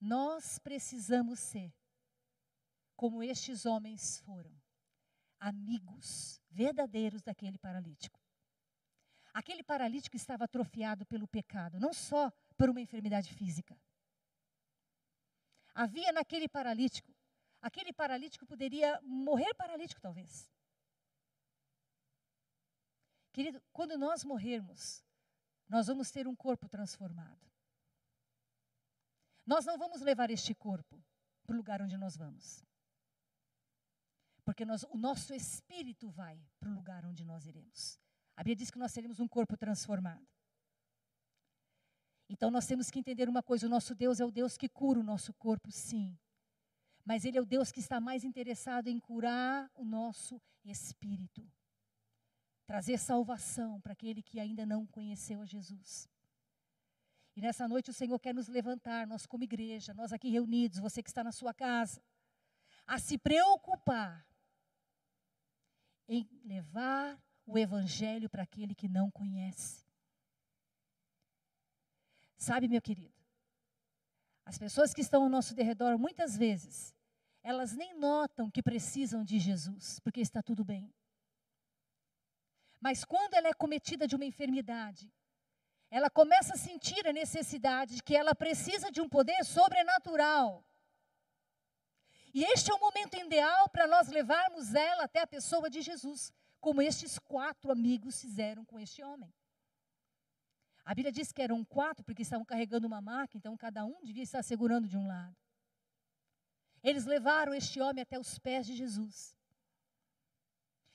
[0.00, 1.74] Nós precisamos ser
[2.96, 4.54] como estes homens foram,
[5.40, 8.20] amigos verdadeiros daquele paralítico.
[9.32, 13.74] Aquele paralítico estava atrofiado pelo pecado, não só por uma enfermidade física.
[15.74, 17.10] Havia naquele paralítico,
[17.58, 20.52] aquele paralítico poderia morrer paralítico talvez.
[23.32, 25.02] Querido, quando nós morrermos,
[25.70, 27.50] nós vamos ter um corpo transformado.
[29.46, 31.02] Nós não vamos levar este corpo
[31.46, 32.62] para o lugar onde nós vamos.
[34.44, 37.98] Porque nós, o nosso espírito vai para o lugar onde nós iremos.
[38.36, 40.29] A Bíblia diz que nós seremos um corpo transformado.
[42.30, 45.00] Então nós temos que entender uma coisa: o nosso Deus é o Deus que cura
[45.00, 46.16] o nosso corpo, sim.
[47.04, 51.44] Mas Ele é o Deus que está mais interessado em curar o nosso espírito.
[52.66, 56.08] Trazer salvação para aquele que ainda não conheceu a Jesus.
[57.34, 61.02] E nessa noite o Senhor quer nos levantar, nós como igreja, nós aqui reunidos, você
[61.02, 62.00] que está na sua casa,
[62.86, 64.24] a se preocupar
[66.06, 69.89] em levar o Evangelho para aquele que não conhece.
[72.40, 73.12] Sabe, meu querido,
[74.46, 76.96] as pessoas que estão ao nosso derredor, muitas vezes,
[77.42, 80.90] elas nem notam que precisam de Jesus, porque está tudo bem.
[82.80, 85.12] Mas quando ela é cometida de uma enfermidade,
[85.90, 90.64] ela começa a sentir a necessidade de que ela precisa de um poder sobrenatural.
[92.32, 96.32] E este é o momento ideal para nós levarmos ela até a pessoa de Jesus,
[96.58, 99.30] como estes quatro amigos fizeram com este homem.
[100.90, 104.24] A Bíblia diz que eram quatro, porque estavam carregando uma maca, então cada um devia
[104.24, 105.36] estar segurando de um lado.
[106.82, 109.38] Eles levaram este homem até os pés de Jesus.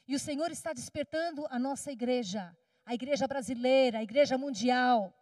[0.06, 2.54] E o Senhor está despertando a nossa igreja,
[2.86, 5.14] a igreja brasileira, a igreja mundial,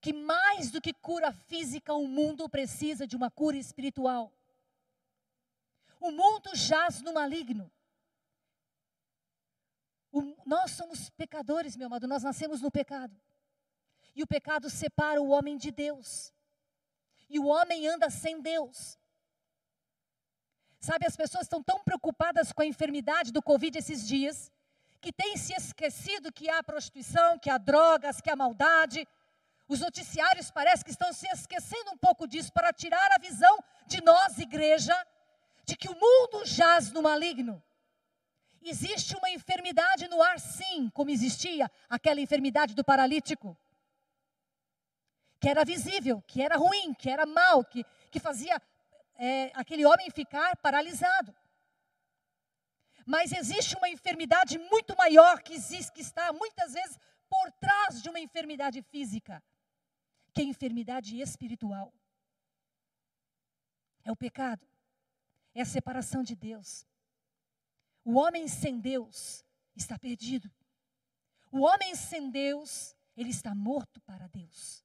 [0.00, 4.32] que mais do que cura física, o mundo precisa de uma cura espiritual.
[5.98, 7.68] O mundo jaz no maligno.
[10.46, 13.14] Nós somos pecadores, meu amado, nós nascemos no pecado.
[14.14, 16.32] E o pecado separa o homem de Deus.
[17.28, 18.98] E o homem anda sem Deus.
[20.78, 24.52] Sabe, as pessoas estão tão preocupadas com a enfermidade do Covid esses dias,
[25.00, 29.06] que têm se esquecido que há prostituição, que há drogas, que há maldade.
[29.66, 34.02] Os noticiários parece que estão se esquecendo um pouco disso para tirar a visão de
[34.02, 34.94] nós, igreja,
[35.64, 37.62] de que o mundo jaz no maligno.
[38.66, 43.54] Existe uma enfermidade no ar, sim, como existia aquela enfermidade do paralítico.
[45.38, 48.60] Que era visível, que era ruim, que era mal, que, que fazia
[49.16, 51.36] é, aquele homem ficar paralisado.
[53.04, 56.98] Mas existe uma enfermidade muito maior que existe, que está muitas vezes
[57.28, 59.42] por trás de uma enfermidade física,
[60.32, 61.92] que é a enfermidade espiritual.
[64.02, 64.66] É o pecado,
[65.54, 66.86] é a separação de Deus,
[68.04, 70.50] o homem sem Deus está perdido.
[71.50, 74.84] O homem sem Deus, ele está morto para Deus.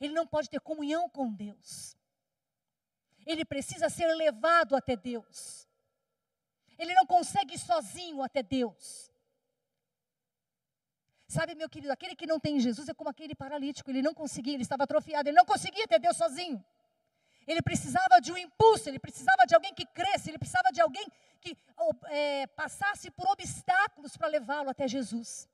[0.00, 1.96] Ele não pode ter comunhão com Deus.
[3.26, 5.68] Ele precisa ser levado até Deus.
[6.78, 9.12] Ele não consegue ir sozinho até Deus.
[11.26, 13.90] Sabe, meu querido, aquele que não tem Jesus é como aquele paralítico.
[13.90, 16.64] Ele não conseguia, ele estava atrofiado, ele não conseguia ter Deus sozinho.
[17.50, 21.06] Ele precisava de um impulso, ele precisava de alguém que cresce, ele precisava de alguém
[21.40, 21.56] que
[22.08, 25.48] é, passasse por obstáculos para levá-lo até Jesus.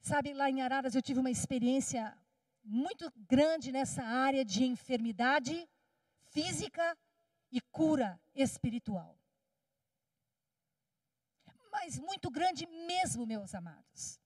[0.00, 2.02] Sabe, lá em Araras eu tive uma experiência
[2.64, 5.68] muito grande nessa área de enfermidade
[6.32, 6.98] física
[7.52, 9.16] e cura espiritual.
[11.70, 14.18] Mas muito grande mesmo, meus amados.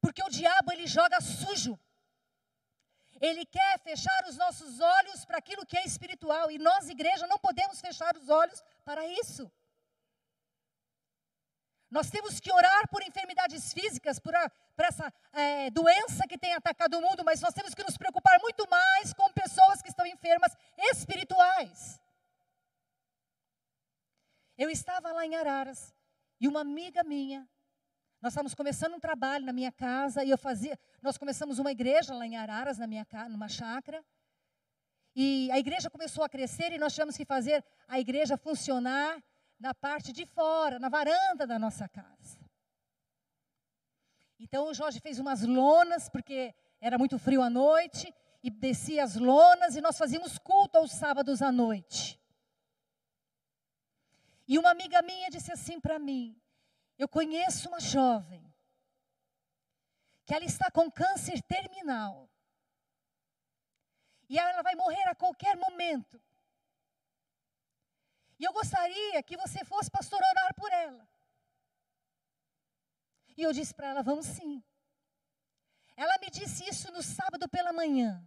[0.00, 1.76] Porque o diabo ele joga sujo
[3.20, 6.50] ele quer fechar os nossos olhos para aquilo que é espiritual.
[6.50, 9.50] E nós, igreja, não podemos fechar os olhos para isso.
[11.90, 16.52] Nós temos que orar por enfermidades físicas, por, a, por essa é, doença que tem
[16.54, 20.04] atacado o mundo, mas nós temos que nos preocupar muito mais com pessoas que estão
[20.06, 21.98] enfermas espirituais.
[24.56, 25.94] Eu estava lá em Araras
[26.38, 27.48] e uma amiga minha,
[28.20, 32.14] nós estávamos começando um trabalho na minha casa e eu fazia, nós começamos uma igreja
[32.14, 34.04] lá em Araras, na minha numa chácara.
[35.14, 39.22] E a igreja começou a crescer e nós tivemos que fazer a igreja funcionar
[39.58, 42.38] na parte de fora, na varanda da nossa casa.
[44.38, 48.12] Então o Jorge fez umas lonas, porque era muito frio à noite,
[48.42, 52.20] e descia as lonas e nós fazíamos culto aos sábados à noite.
[54.46, 56.40] E uma amiga minha disse assim para mim:
[56.98, 58.44] Eu conheço uma jovem
[60.26, 62.28] que ela está com câncer terminal.
[64.28, 66.20] E ela vai morrer a qualquer momento.
[68.38, 71.08] E eu gostaria que você fosse, pastor, orar por ela.
[73.36, 74.62] E eu disse para ela: vamos sim.
[75.96, 78.22] Ela me disse isso no sábado pela manhã.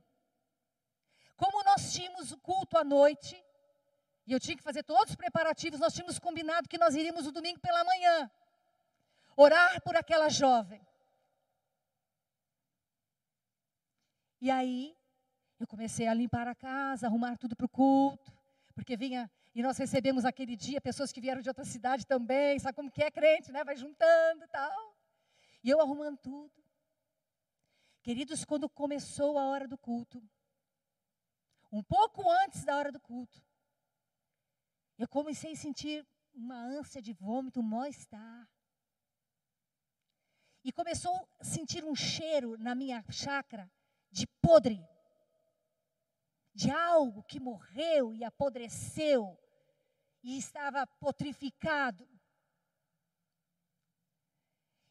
[1.36, 3.36] Como nós tínhamos o culto à noite,
[4.26, 7.32] e eu tinha que fazer todos os preparativos, nós tínhamos combinado que nós iríamos no
[7.32, 8.32] domingo pela manhã
[9.36, 10.86] orar por aquela jovem.
[14.40, 14.96] E aí,
[15.60, 18.34] eu comecei a limpar a casa, arrumar tudo para o culto,
[18.74, 22.76] porque vinha e nós recebemos aquele dia pessoas que vieram de outra cidade também, sabe
[22.76, 23.64] como que é crente, né?
[23.64, 24.96] Vai juntando e tal.
[25.64, 26.64] E eu arrumando tudo.
[28.02, 30.24] Queridos, quando começou a hora do culto,
[31.72, 33.44] um pouco antes da hora do culto,
[34.98, 38.50] eu comecei a sentir uma ânsia de vômito, um mal-estar.
[40.64, 43.70] E começou a sentir um cheiro na minha chácara
[44.12, 44.80] de podre,
[46.54, 49.38] de algo que morreu e apodreceu
[50.24, 52.08] e estava potrificado.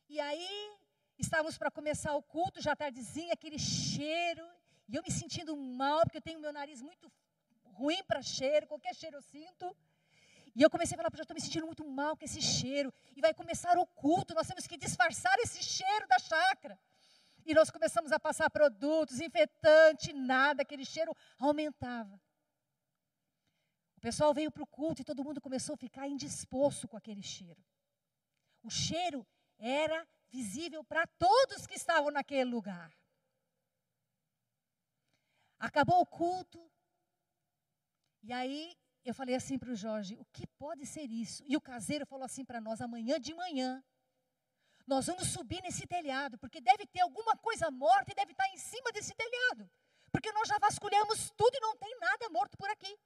[0.08, 0.76] E aí,
[1.18, 4.44] estávamos para começar o culto, já tardezinha, aquele cheiro,
[4.88, 7.12] e eu me sentindo mal, porque eu tenho meu nariz muito
[7.62, 9.76] ruim para cheiro, qualquer cheiro eu sinto.
[10.54, 12.92] E eu comecei a falar, já estou me sentindo muito mal com esse cheiro.
[13.16, 16.78] E vai começar o culto, nós temos que disfarçar esse cheiro da chácara.
[17.44, 22.20] E nós começamos a passar produtos, infetante, nada, aquele cheiro aumentava.
[23.96, 27.22] O pessoal veio para o culto e todo mundo começou a ficar indisposto com aquele
[27.22, 27.62] cheiro.
[28.62, 29.26] O cheiro
[29.58, 32.90] era visível para todos que estavam naquele lugar.
[35.58, 36.70] Acabou o culto.
[38.22, 38.74] E aí
[39.04, 41.42] eu falei assim para o Jorge: o que pode ser isso?
[41.46, 43.82] E o caseiro falou assim para nós: amanhã de manhã,
[44.86, 48.56] nós vamos subir nesse telhado, porque deve ter alguma coisa morta e deve estar em
[48.56, 49.70] cima desse telhado.
[50.12, 52.98] Porque nós já vasculhamos tudo e não tem nada morto por aqui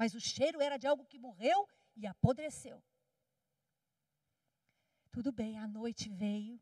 [0.00, 2.82] mas o cheiro era de algo que morreu e apodreceu.
[5.12, 6.58] Tudo bem, a noite veio,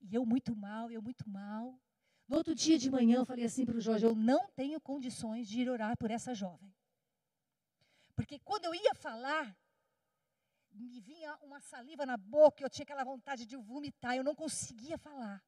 [0.00, 1.80] e eu muito mal, eu muito mal.
[2.26, 5.46] No outro dia de manhã eu falei assim para o Jorge: eu não tenho condições
[5.46, 6.74] de ir orar por essa jovem.
[8.16, 9.44] Porque quando eu ia falar,
[10.72, 14.98] me vinha uma saliva na boca, eu tinha aquela vontade de vomitar, eu não conseguia
[14.98, 15.44] falar.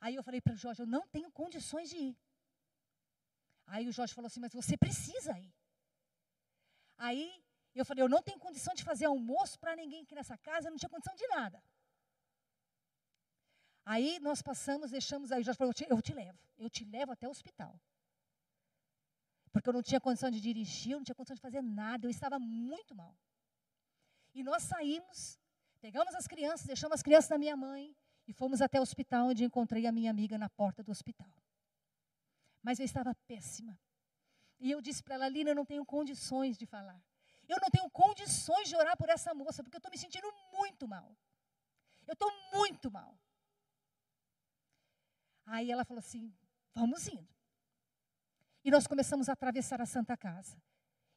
[0.00, 2.18] Aí eu falei para o Jorge: eu não tenho condições de ir.
[3.66, 5.54] Aí o Jorge falou assim: Mas você precisa ir.
[6.98, 7.42] Aí
[7.74, 10.72] eu falei: Eu não tenho condição de fazer almoço para ninguém aqui nessa casa, eu
[10.72, 11.62] não tinha condição de nada.
[13.84, 16.84] Aí nós passamos, deixamos, aí o Jorge falou: eu te, eu te levo, eu te
[16.84, 17.78] levo até o hospital.
[19.54, 22.10] Porque eu não tinha condição de dirigir, eu não tinha condição de fazer nada, eu
[22.10, 23.16] estava muito mal.
[24.34, 25.38] E nós saímos,
[25.80, 27.96] pegamos as crianças, deixamos as crianças na minha mãe
[28.28, 31.32] e fomos até o hospital, onde encontrei a minha amiga na porta do hospital
[32.64, 33.78] mas eu estava péssima.
[34.58, 36.98] E eu disse para ela, Lina, eu não tenho condições de falar.
[37.46, 40.88] Eu não tenho condições de orar por essa moça, porque eu estou me sentindo muito
[40.88, 41.14] mal.
[42.06, 43.14] Eu estou muito mal.
[45.44, 46.34] Aí ela falou assim:
[46.72, 47.33] vamos indo.
[48.64, 50.60] E nós começamos a atravessar a Santa Casa.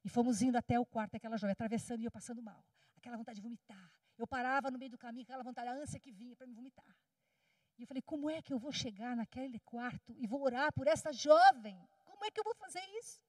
[0.04, 2.64] E fomos indo até o quarto daquela jovem, atravessando e eu passando mal.
[2.98, 3.92] Aquela vontade de vomitar.
[4.18, 6.96] Eu parava no meio do caminho, aquela vontade, a ânsia que vinha para me vomitar.
[7.78, 10.88] E eu falei: como é que eu vou chegar naquele quarto e vou orar por
[10.88, 11.78] essa jovem?
[12.04, 13.22] Como é que eu vou fazer isso?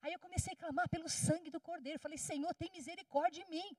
[0.00, 1.98] Aí eu comecei a clamar pelo sangue do cordeiro.
[1.98, 3.76] Falei: Senhor, tem misericórdia de mim.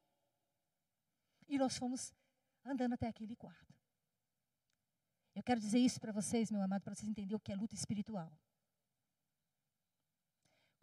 [1.48, 2.14] E nós fomos
[2.64, 3.74] andando até aquele quarto.
[5.34, 7.76] Eu quero dizer isso para vocês, meu amado, para vocês entenderem o que é luta
[7.76, 8.32] espiritual.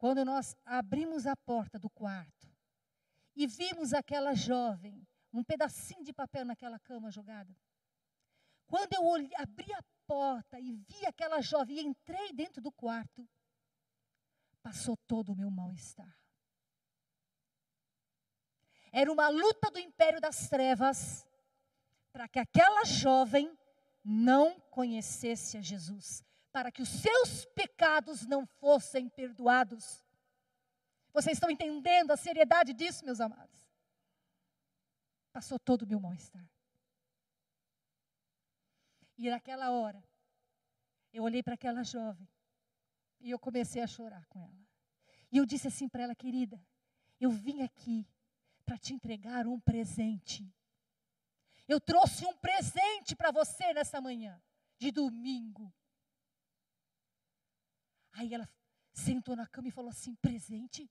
[0.03, 2.53] Quando nós abrimos a porta do quarto
[3.36, 7.57] e vimos aquela jovem, um pedacinho de papel naquela cama jogada,
[8.66, 13.24] quando eu olhei, abri a porta e vi aquela jovem e entrei dentro do quarto,
[14.61, 16.18] passou todo o meu mal-estar.
[18.90, 21.24] Era uma luta do império das trevas
[22.11, 23.57] para que aquela jovem
[24.05, 30.05] não conhecesse a Jesus, para que os seus pecados não fossem perdoados.
[31.12, 33.68] Vocês estão entendendo a seriedade disso, meus amados?
[35.32, 36.46] Passou todo o meu mal-estar.
[39.16, 40.03] E naquela hora,
[41.12, 42.28] eu olhei para aquela jovem
[43.20, 44.66] e eu comecei a chorar com ela.
[45.30, 46.62] E eu disse assim para ela, querida,
[47.18, 48.07] eu vim aqui
[48.66, 50.53] para te entregar um presente.
[51.66, 54.40] Eu trouxe um presente para você nessa manhã,
[54.78, 55.72] de domingo.
[58.12, 58.48] Aí ela
[58.92, 60.90] sentou na cama e falou assim: presente?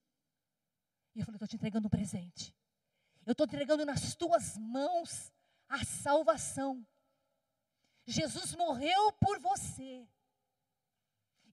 [1.16, 2.56] E eu falei: estou te entregando um presente.
[3.26, 5.32] Eu estou entregando nas tuas mãos
[5.68, 6.86] a salvação.
[8.06, 10.08] Jesus morreu por você.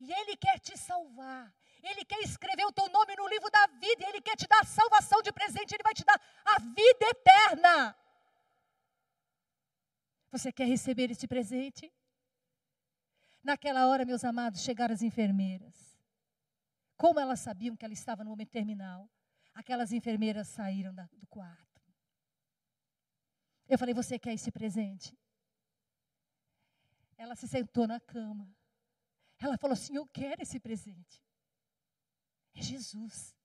[0.01, 1.55] E Ele quer te salvar.
[1.83, 4.09] Ele quer escrever o teu nome no livro da vida.
[4.09, 5.75] Ele quer te dar a salvação de presente.
[5.75, 7.97] Ele vai te dar a vida eterna.
[10.31, 11.93] Você quer receber esse presente?
[13.43, 15.99] Naquela hora, meus amados, chegaram as enfermeiras.
[16.97, 19.09] Como elas sabiam que ela estava no momento terminal,
[19.55, 21.83] aquelas enfermeiras saíram da, do quarto.
[23.69, 25.17] Eu falei: Você quer esse presente?
[27.17, 28.53] Ela se sentou na cama.
[29.39, 31.23] Ela falou assim: Eu quero esse presente.
[32.55, 33.37] É Jesus.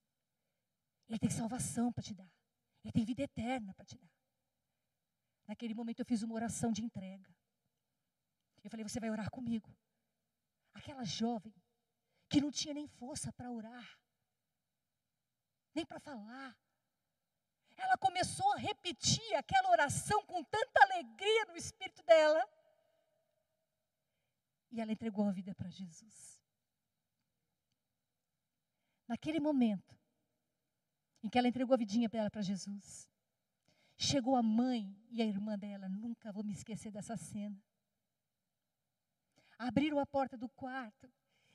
[1.07, 2.31] Ele tem salvação para te dar.
[2.83, 4.11] Ele tem vida eterna para te dar.
[5.47, 7.29] Naquele momento eu fiz uma oração de entrega.
[8.63, 9.75] Eu falei: Você vai orar comigo.
[10.73, 11.53] Aquela jovem
[12.29, 13.99] que não tinha nem força para orar,
[15.75, 16.57] nem para falar.
[17.75, 22.47] Ela começou a repetir aquela oração com tanta alegria no espírito dela.
[24.71, 26.41] E ela entregou a vida para Jesus.
[29.07, 29.95] Naquele momento
[31.21, 33.09] em que ela entregou a vidinha dela para Jesus,
[33.97, 37.61] chegou a mãe e a irmã dela, nunca vou me esquecer dessa cena.
[39.63, 41.09] Abriram a porta do quarto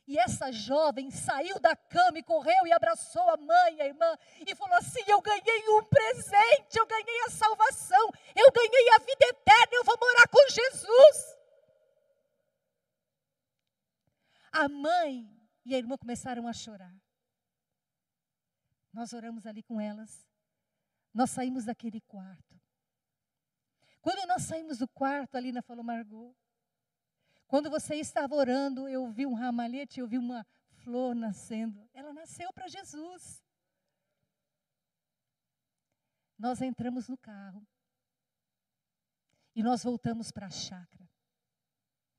[0.06, 4.16] e essa jovem saiu da cama e correu e abraçou a mãe e a irmã
[4.46, 9.26] e falou assim: Eu ganhei um presente, eu ganhei a salvação, eu ganhei a vida
[9.26, 11.38] eterna, eu vou morar com Jesus.
[14.50, 15.30] A mãe
[15.66, 16.96] e a irmã começaram a chorar.
[18.90, 20.26] Nós oramos ali com elas.
[21.12, 22.58] Nós saímos daquele quarto.
[24.00, 26.34] Quando nós saímos do quarto, a Lina falou, Margot,
[27.48, 30.46] quando você estava orando, eu vi um ramalhete, eu vi uma
[30.84, 31.88] flor nascendo.
[31.94, 33.42] Ela nasceu para Jesus.
[36.38, 37.66] Nós entramos no carro.
[39.54, 41.10] E nós voltamos para a chácara.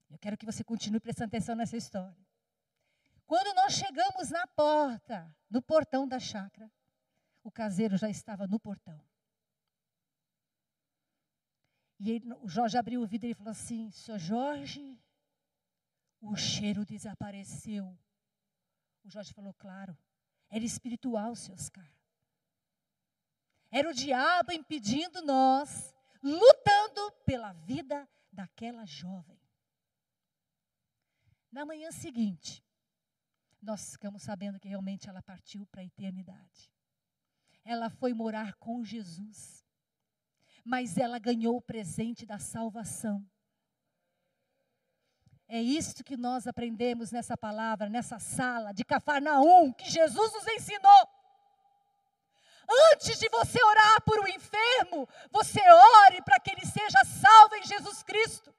[0.09, 2.27] Eu quero que você continue prestando atenção nessa história.
[3.27, 6.71] Quando nós chegamos na porta, no portão da chácara,
[7.43, 8.99] o caseiro já estava no portão.
[11.99, 14.98] E ele, o Jorge abriu o vidro e falou assim: Senhor Jorge,
[16.21, 17.97] o cheiro desapareceu.
[19.03, 19.97] O Jorge falou: Claro,
[20.49, 21.89] era espiritual, seu Oscar.
[23.71, 25.93] Era o diabo impedindo nós,
[26.23, 29.39] lutando pela vida daquela jovem.
[31.51, 32.63] Na manhã seguinte,
[33.61, 36.71] nós ficamos sabendo que realmente ela partiu para a eternidade.
[37.63, 39.65] Ela foi morar com Jesus.
[40.63, 43.27] Mas ela ganhou o presente da salvação.
[45.49, 51.09] É isto que nós aprendemos nessa palavra, nessa sala de Cafarnaum, que Jesus nos ensinou.
[52.93, 57.63] Antes de você orar por um enfermo, você ore para que ele seja salvo em
[57.63, 58.53] Jesus Cristo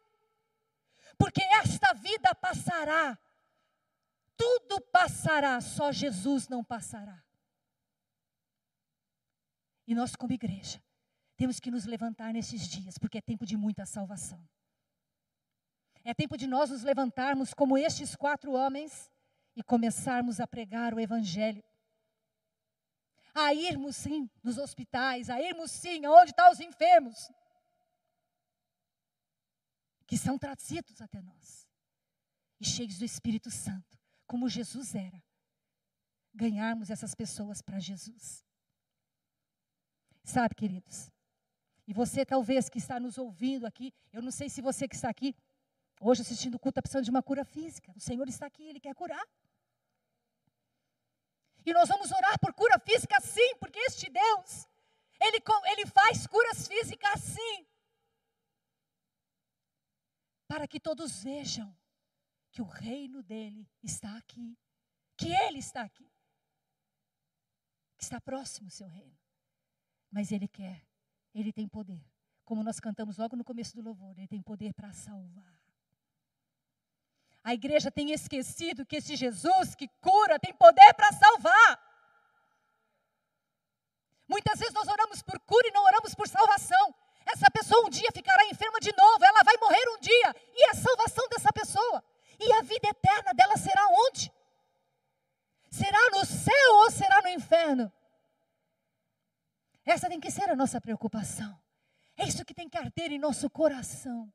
[1.20, 3.18] porque esta vida passará.
[4.38, 7.22] Tudo passará, só Jesus não passará.
[9.86, 10.82] E nós, como igreja,
[11.36, 14.42] temos que nos levantar nesses dias, porque é tempo de muita salvação.
[16.04, 19.10] É tempo de nós nos levantarmos como estes quatro homens
[19.54, 21.62] e começarmos a pregar o Evangelho.
[23.34, 27.30] A irmos sim nos hospitais, a irmos sim aonde estão os enfermos,
[30.06, 31.68] que são trazidos até nós.
[32.58, 35.22] E cheios do Espírito Santo, como Jesus era.
[36.34, 38.44] Ganharmos essas pessoas para Jesus.
[40.24, 41.10] Sabe, queridos?
[41.86, 45.08] E você talvez que está nos ouvindo aqui, eu não sei se você que está
[45.08, 45.34] aqui
[46.00, 47.92] hoje assistindo o culto está precisando de uma cura física.
[47.94, 49.24] O Senhor está aqui, Ele quer curar.
[51.64, 54.66] E nós vamos orar por cura física sim, porque este Deus,
[55.20, 55.38] Ele,
[55.72, 57.66] ele faz curas físicas sim
[60.48, 61.72] para que todos vejam
[62.50, 64.58] que o reino dele está aqui,
[65.16, 66.10] que ele está aqui,
[67.96, 69.16] que está próximo o seu reino.
[70.10, 70.84] Mas Ele quer,
[71.32, 72.04] Ele tem poder.
[72.44, 75.59] Como nós cantamos logo no começo do louvor, Ele tem poder para salvar.
[77.50, 81.70] A igreja tem esquecido que esse Jesus que cura tem poder para salvar.
[84.28, 86.94] Muitas vezes nós oramos por cura e não oramos por salvação.
[87.26, 90.32] Essa pessoa um dia ficará enferma de novo, ela vai morrer um dia.
[90.54, 92.04] E a salvação dessa pessoa?
[92.38, 94.32] E a vida eterna dela será onde?
[95.72, 97.92] Será no céu ou será no inferno?
[99.84, 101.60] Essa tem que ser a nossa preocupação.
[102.16, 104.32] É isso que tem que arder em nosso coração.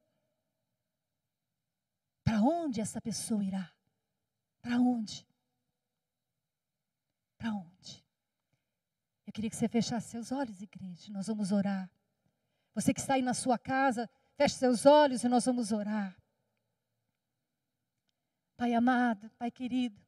[2.26, 3.72] Para onde essa pessoa irá?
[4.62, 5.26] Para onde?
[7.38, 8.04] Para onde?
[9.28, 11.14] Eu queria que você fechasse seus olhos, igreja.
[11.14, 11.90] Nós vamos orar.
[12.74, 16.18] Você que está aí na sua casa, feche seus olhos e nós vamos orar.
[18.58, 20.02] Pai amado, Pai querido,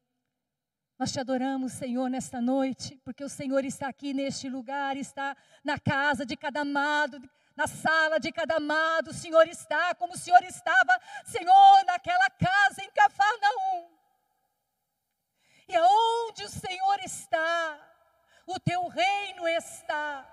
[0.98, 5.78] nós te adoramos, Senhor, nesta noite, porque o Senhor está aqui neste lugar, está na
[5.78, 7.22] casa de cada amado,
[7.58, 12.84] na sala de cada amado, o Senhor está como o Senhor estava, Senhor, naquela casa
[12.84, 13.90] em Cafarnaum.
[15.66, 17.76] E aonde o Senhor está,
[18.46, 20.24] o teu reino está.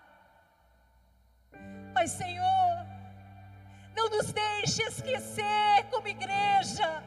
[1.95, 2.85] Mas, Senhor,
[3.95, 7.03] não nos deixe esquecer como igreja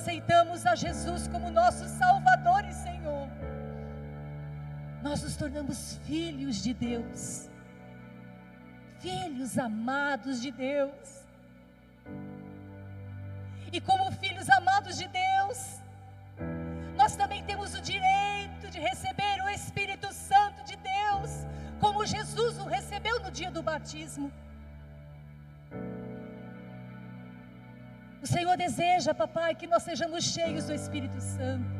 [0.00, 3.28] aceitamos a Jesus como nosso Salvador e Senhor,
[5.02, 7.50] nós nos tornamos filhos de Deus,
[8.98, 11.19] filhos amados de Deus.
[28.50, 31.70] Senhor deseja, papai, que nós sejamos cheios do Espírito Santo.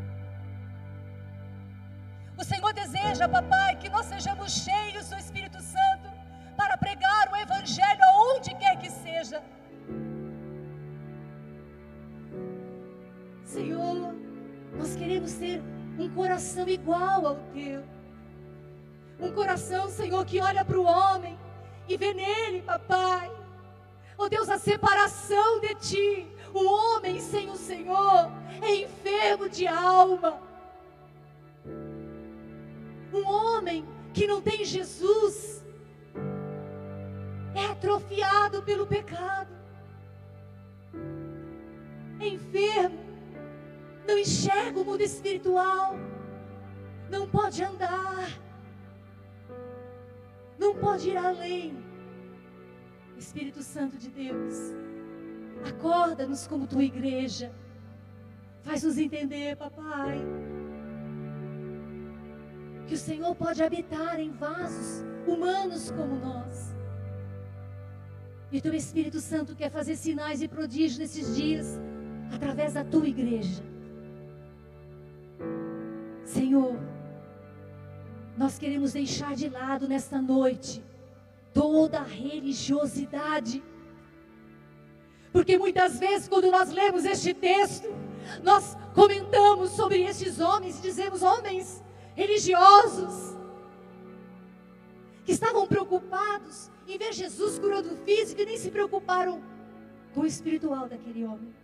[2.38, 6.08] O Senhor deseja, papai, que nós sejamos cheios do Espírito Santo
[6.56, 9.42] para pregar o Evangelho aonde quer que seja.
[13.42, 14.14] Senhor,
[14.78, 15.60] nós queremos ter
[15.98, 17.82] um coração igual ao teu.
[19.18, 21.36] Um coração, Senhor, que olha para o homem
[21.88, 23.28] e vê nele, papai.
[24.16, 26.39] Oh Deus, a separação de ti.
[26.52, 28.30] O homem sem o Senhor
[28.62, 30.40] é enfermo de alma.
[33.12, 35.64] Um homem que não tem Jesus
[37.54, 39.50] é atrofiado pelo pecado.
[42.18, 42.98] É enfermo,
[44.06, 45.94] não enxerga o mundo espiritual,
[47.08, 48.40] não pode andar
[50.60, 51.74] não pode ir além.
[53.16, 54.74] Espírito Santo de Deus,
[55.68, 57.52] acorda-nos como tua igreja,
[58.62, 60.20] faz-nos entender, papai,
[62.86, 66.74] que o Senhor pode habitar em vasos humanos como nós.
[68.50, 71.80] E o teu Espírito Santo quer fazer sinais e prodígios nesses dias,
[72.34, 73.62] através da tua igreja.
[76.24, 76.76] Senhor,
[78.36, 80.82] nós queremos deixar de lado nesta noite
[81.52, 83.62] toda a religiosidade.
[85.32, 87.88] Porque muitas vezes, quando nós lemos este texto,
[88.42, 91.82] nós comentamos sobre estes homens e dizemos: homens
[92.16, 93.36] religiosos,
[95.24, 99.40] que estavam preocupados em ver Jesus curando o físico e nem se preocuparam
[100.12, 101.54] com o espiritual daquele homem.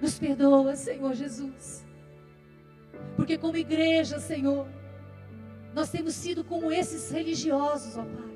[0.00, 1.84] Nos perdoa, Senhor Jesus.
[3.16, 4.66] Porque como igreja, Senhor,
[5.74, 8.27] nós temos sido como esses religiosos, ó Pai.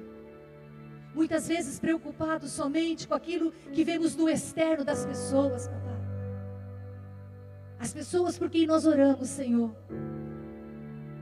[1.15, 5.93] Muitas vezes preocupados somente com aquilo que vemos no externo das pessoas, papai.
[7.79, 9.75] As pessoas por quem nós oramos, Senhor,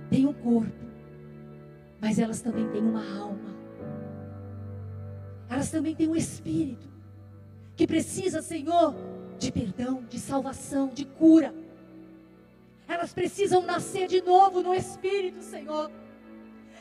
[0.08, 0.72] têm um corpo,
[2.00, 3.50] mas elas também têm uma alma.
[5.48, 6.88] Elas também têm um espírito
[7.80, 8.94] que precisa, Senhor,
[9.38, 11.54] de perdão, de salvação, de cura.
[12.86, 15.90] Elas precisam nascer de novo no Espírito, Senhor.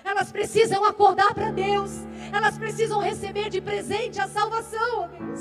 [0.04, 1.91] Elas precisam acordar para Deus.
[2.34, 5.39] Elas precisam receber de presente a salvação, ó Deus.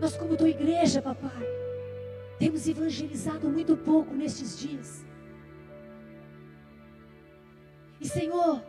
[0.00, 1.46] Nós, como tua igreja, papai,
[2.38, 5.04] temos evangelizado muito pouco nestes dias.
[8.00, 8.62] E, Senhor,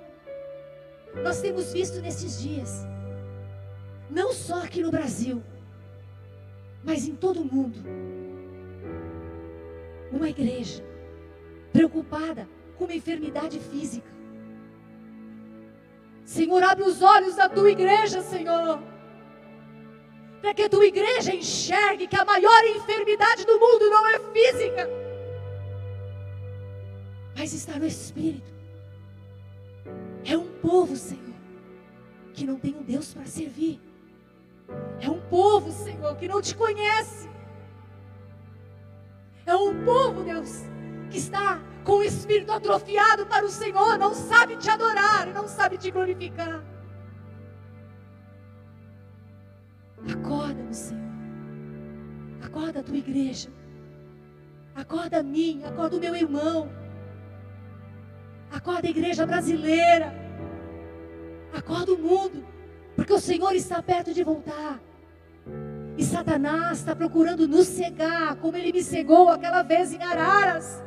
[1.22, 2.86] nós temos visto nesses dias,
[4.10, 5.43] não só aqui no Brasil,
[6.84, 7.80] mas em todo o mundo,
[10.12, 10.87] uma igreja
[11.78, 14.09] preocupada com uma enfermidade física.
[16.25, 18.82] Senhor, abre os olhos da tua igreja, Senhor.
[20.41, 24.89] Para que a tua igreja enxergue que a maior enfermidade do mundo não é física,
[27.36, 28.51] mas está no espírito.
[30.25, 31.36] É um povo, Senhor,
[32.34, 33.80] que não tem um Deus para servir.
[34.99, 37.30] É um povo, Senhor, que não te conhece.
[39.45, 40.63] É um povo, Deus,
[41.09, 45.78] que está com o espírito atrofiado para o Senhor, não sabe te adorar, não sabe
[45.78, 46.62] te glorificar.
[50.12, 51.08] Acorda, Senhor.
[52.44, 53.50] Acorda a tua igreja.
[54.76, 56.70] Acorda a mim, acorda o meu irmão.
[58.52, 60.14] Acorda a igreja brasileira.
[61.54, 62.46] Acorda o mundo,
[62.98, 64.78] porque o Senhor está perto de voltar.
[65.98, 70.86] E Satanás está procurando nos cegar, como ele me cegou aquela vez em Araras.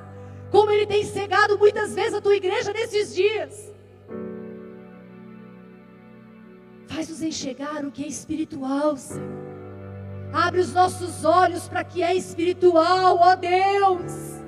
[0.51, 3.73] Como ele tem cegado muitas vezes a tua igreja nesses dias.
[6.89, 9.51] Faz-nos enxergar o que é espiritual, Senhor.
[10.33, 14.41] Abre os nossos olhos para que é espiritual, ó Deus.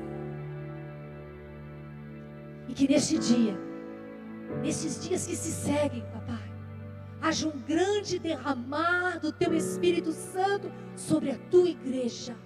[2.68, 3.58] E que neste dia,
[4.60, 6.52] nesses dias que se seguem, papai,
[7.20, 12.36] haja um grande derramar do teu Espírito Santo sobre a tua igreja.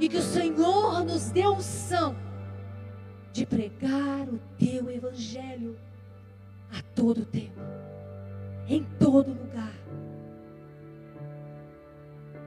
[0.00, 2.16] E que o Senhor nos dê unção
[3.32, 5.76] de pregar o teu evangelho
[6.70, 7.60] a todo tempo,
[8.66, 9.74] em todo lugar.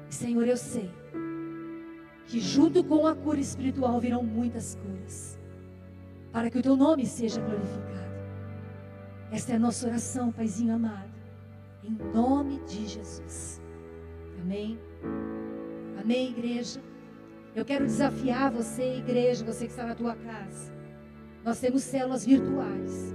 [0.10, 0.92] Senhor, eu sei
[2.28, 5.40] que junto com a cura espiritual virão muitas curas,
[6.32, 8.12] para que o teu nome seja glorificado.
[9.32, 11.12] Esta é a nossa oração, Paizinho amado.
[11.84, 13.62] Em nome de Jesus.
[14.40, 14.78] Amém.
[16.00, 16.82] Amém, igreja.
[17.54, 20.72] Eu quero desafiar você, igreja, você que está na tua casa.
[21.44, 23.14] Nós temos células virtuais.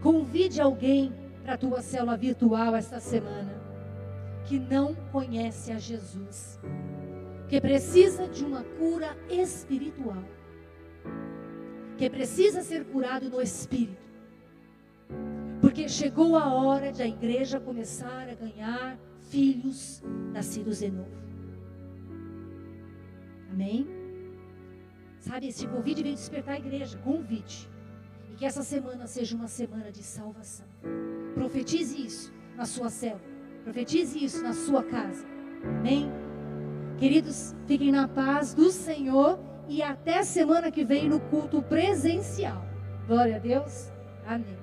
[0.00, 3.60] Convide alguém para a tua célula virtual esta semana
[4.44, 6.58] que não conhece a Jesus,
[7.48, 10.24] que precisa de uma cura espiritual,
[11.96, 14.10] que precisa ser curado no espírito.
[15.60, 18.98] Porque chegou a hora de a igreja começar a ganhar
[19.30, 20.02] filhos
[20.32, 21.29] nascidos de novo.
[23.50, 23.86] Amém?
[25.18, 26.98] Sabe, esse convite veio despertar a igreja.
[26.98, 27.68] Convite.
[28.32, 30.66] E que essa semana seja uma semana de salvação.
[31.34, 33.20] Profetize isso na sua célula.
[33.64, 35.26] Profetize isso na sua casa.
[35.64, 36.10] Amém?
[36.98, 39.38] Queridos, fiquem na paz do Senhor
[39.68, 42.64] e até semana que vem no culto presencial.
[43.06, 43.90] Glória a Deus.
[44.26, 44.59] Amém.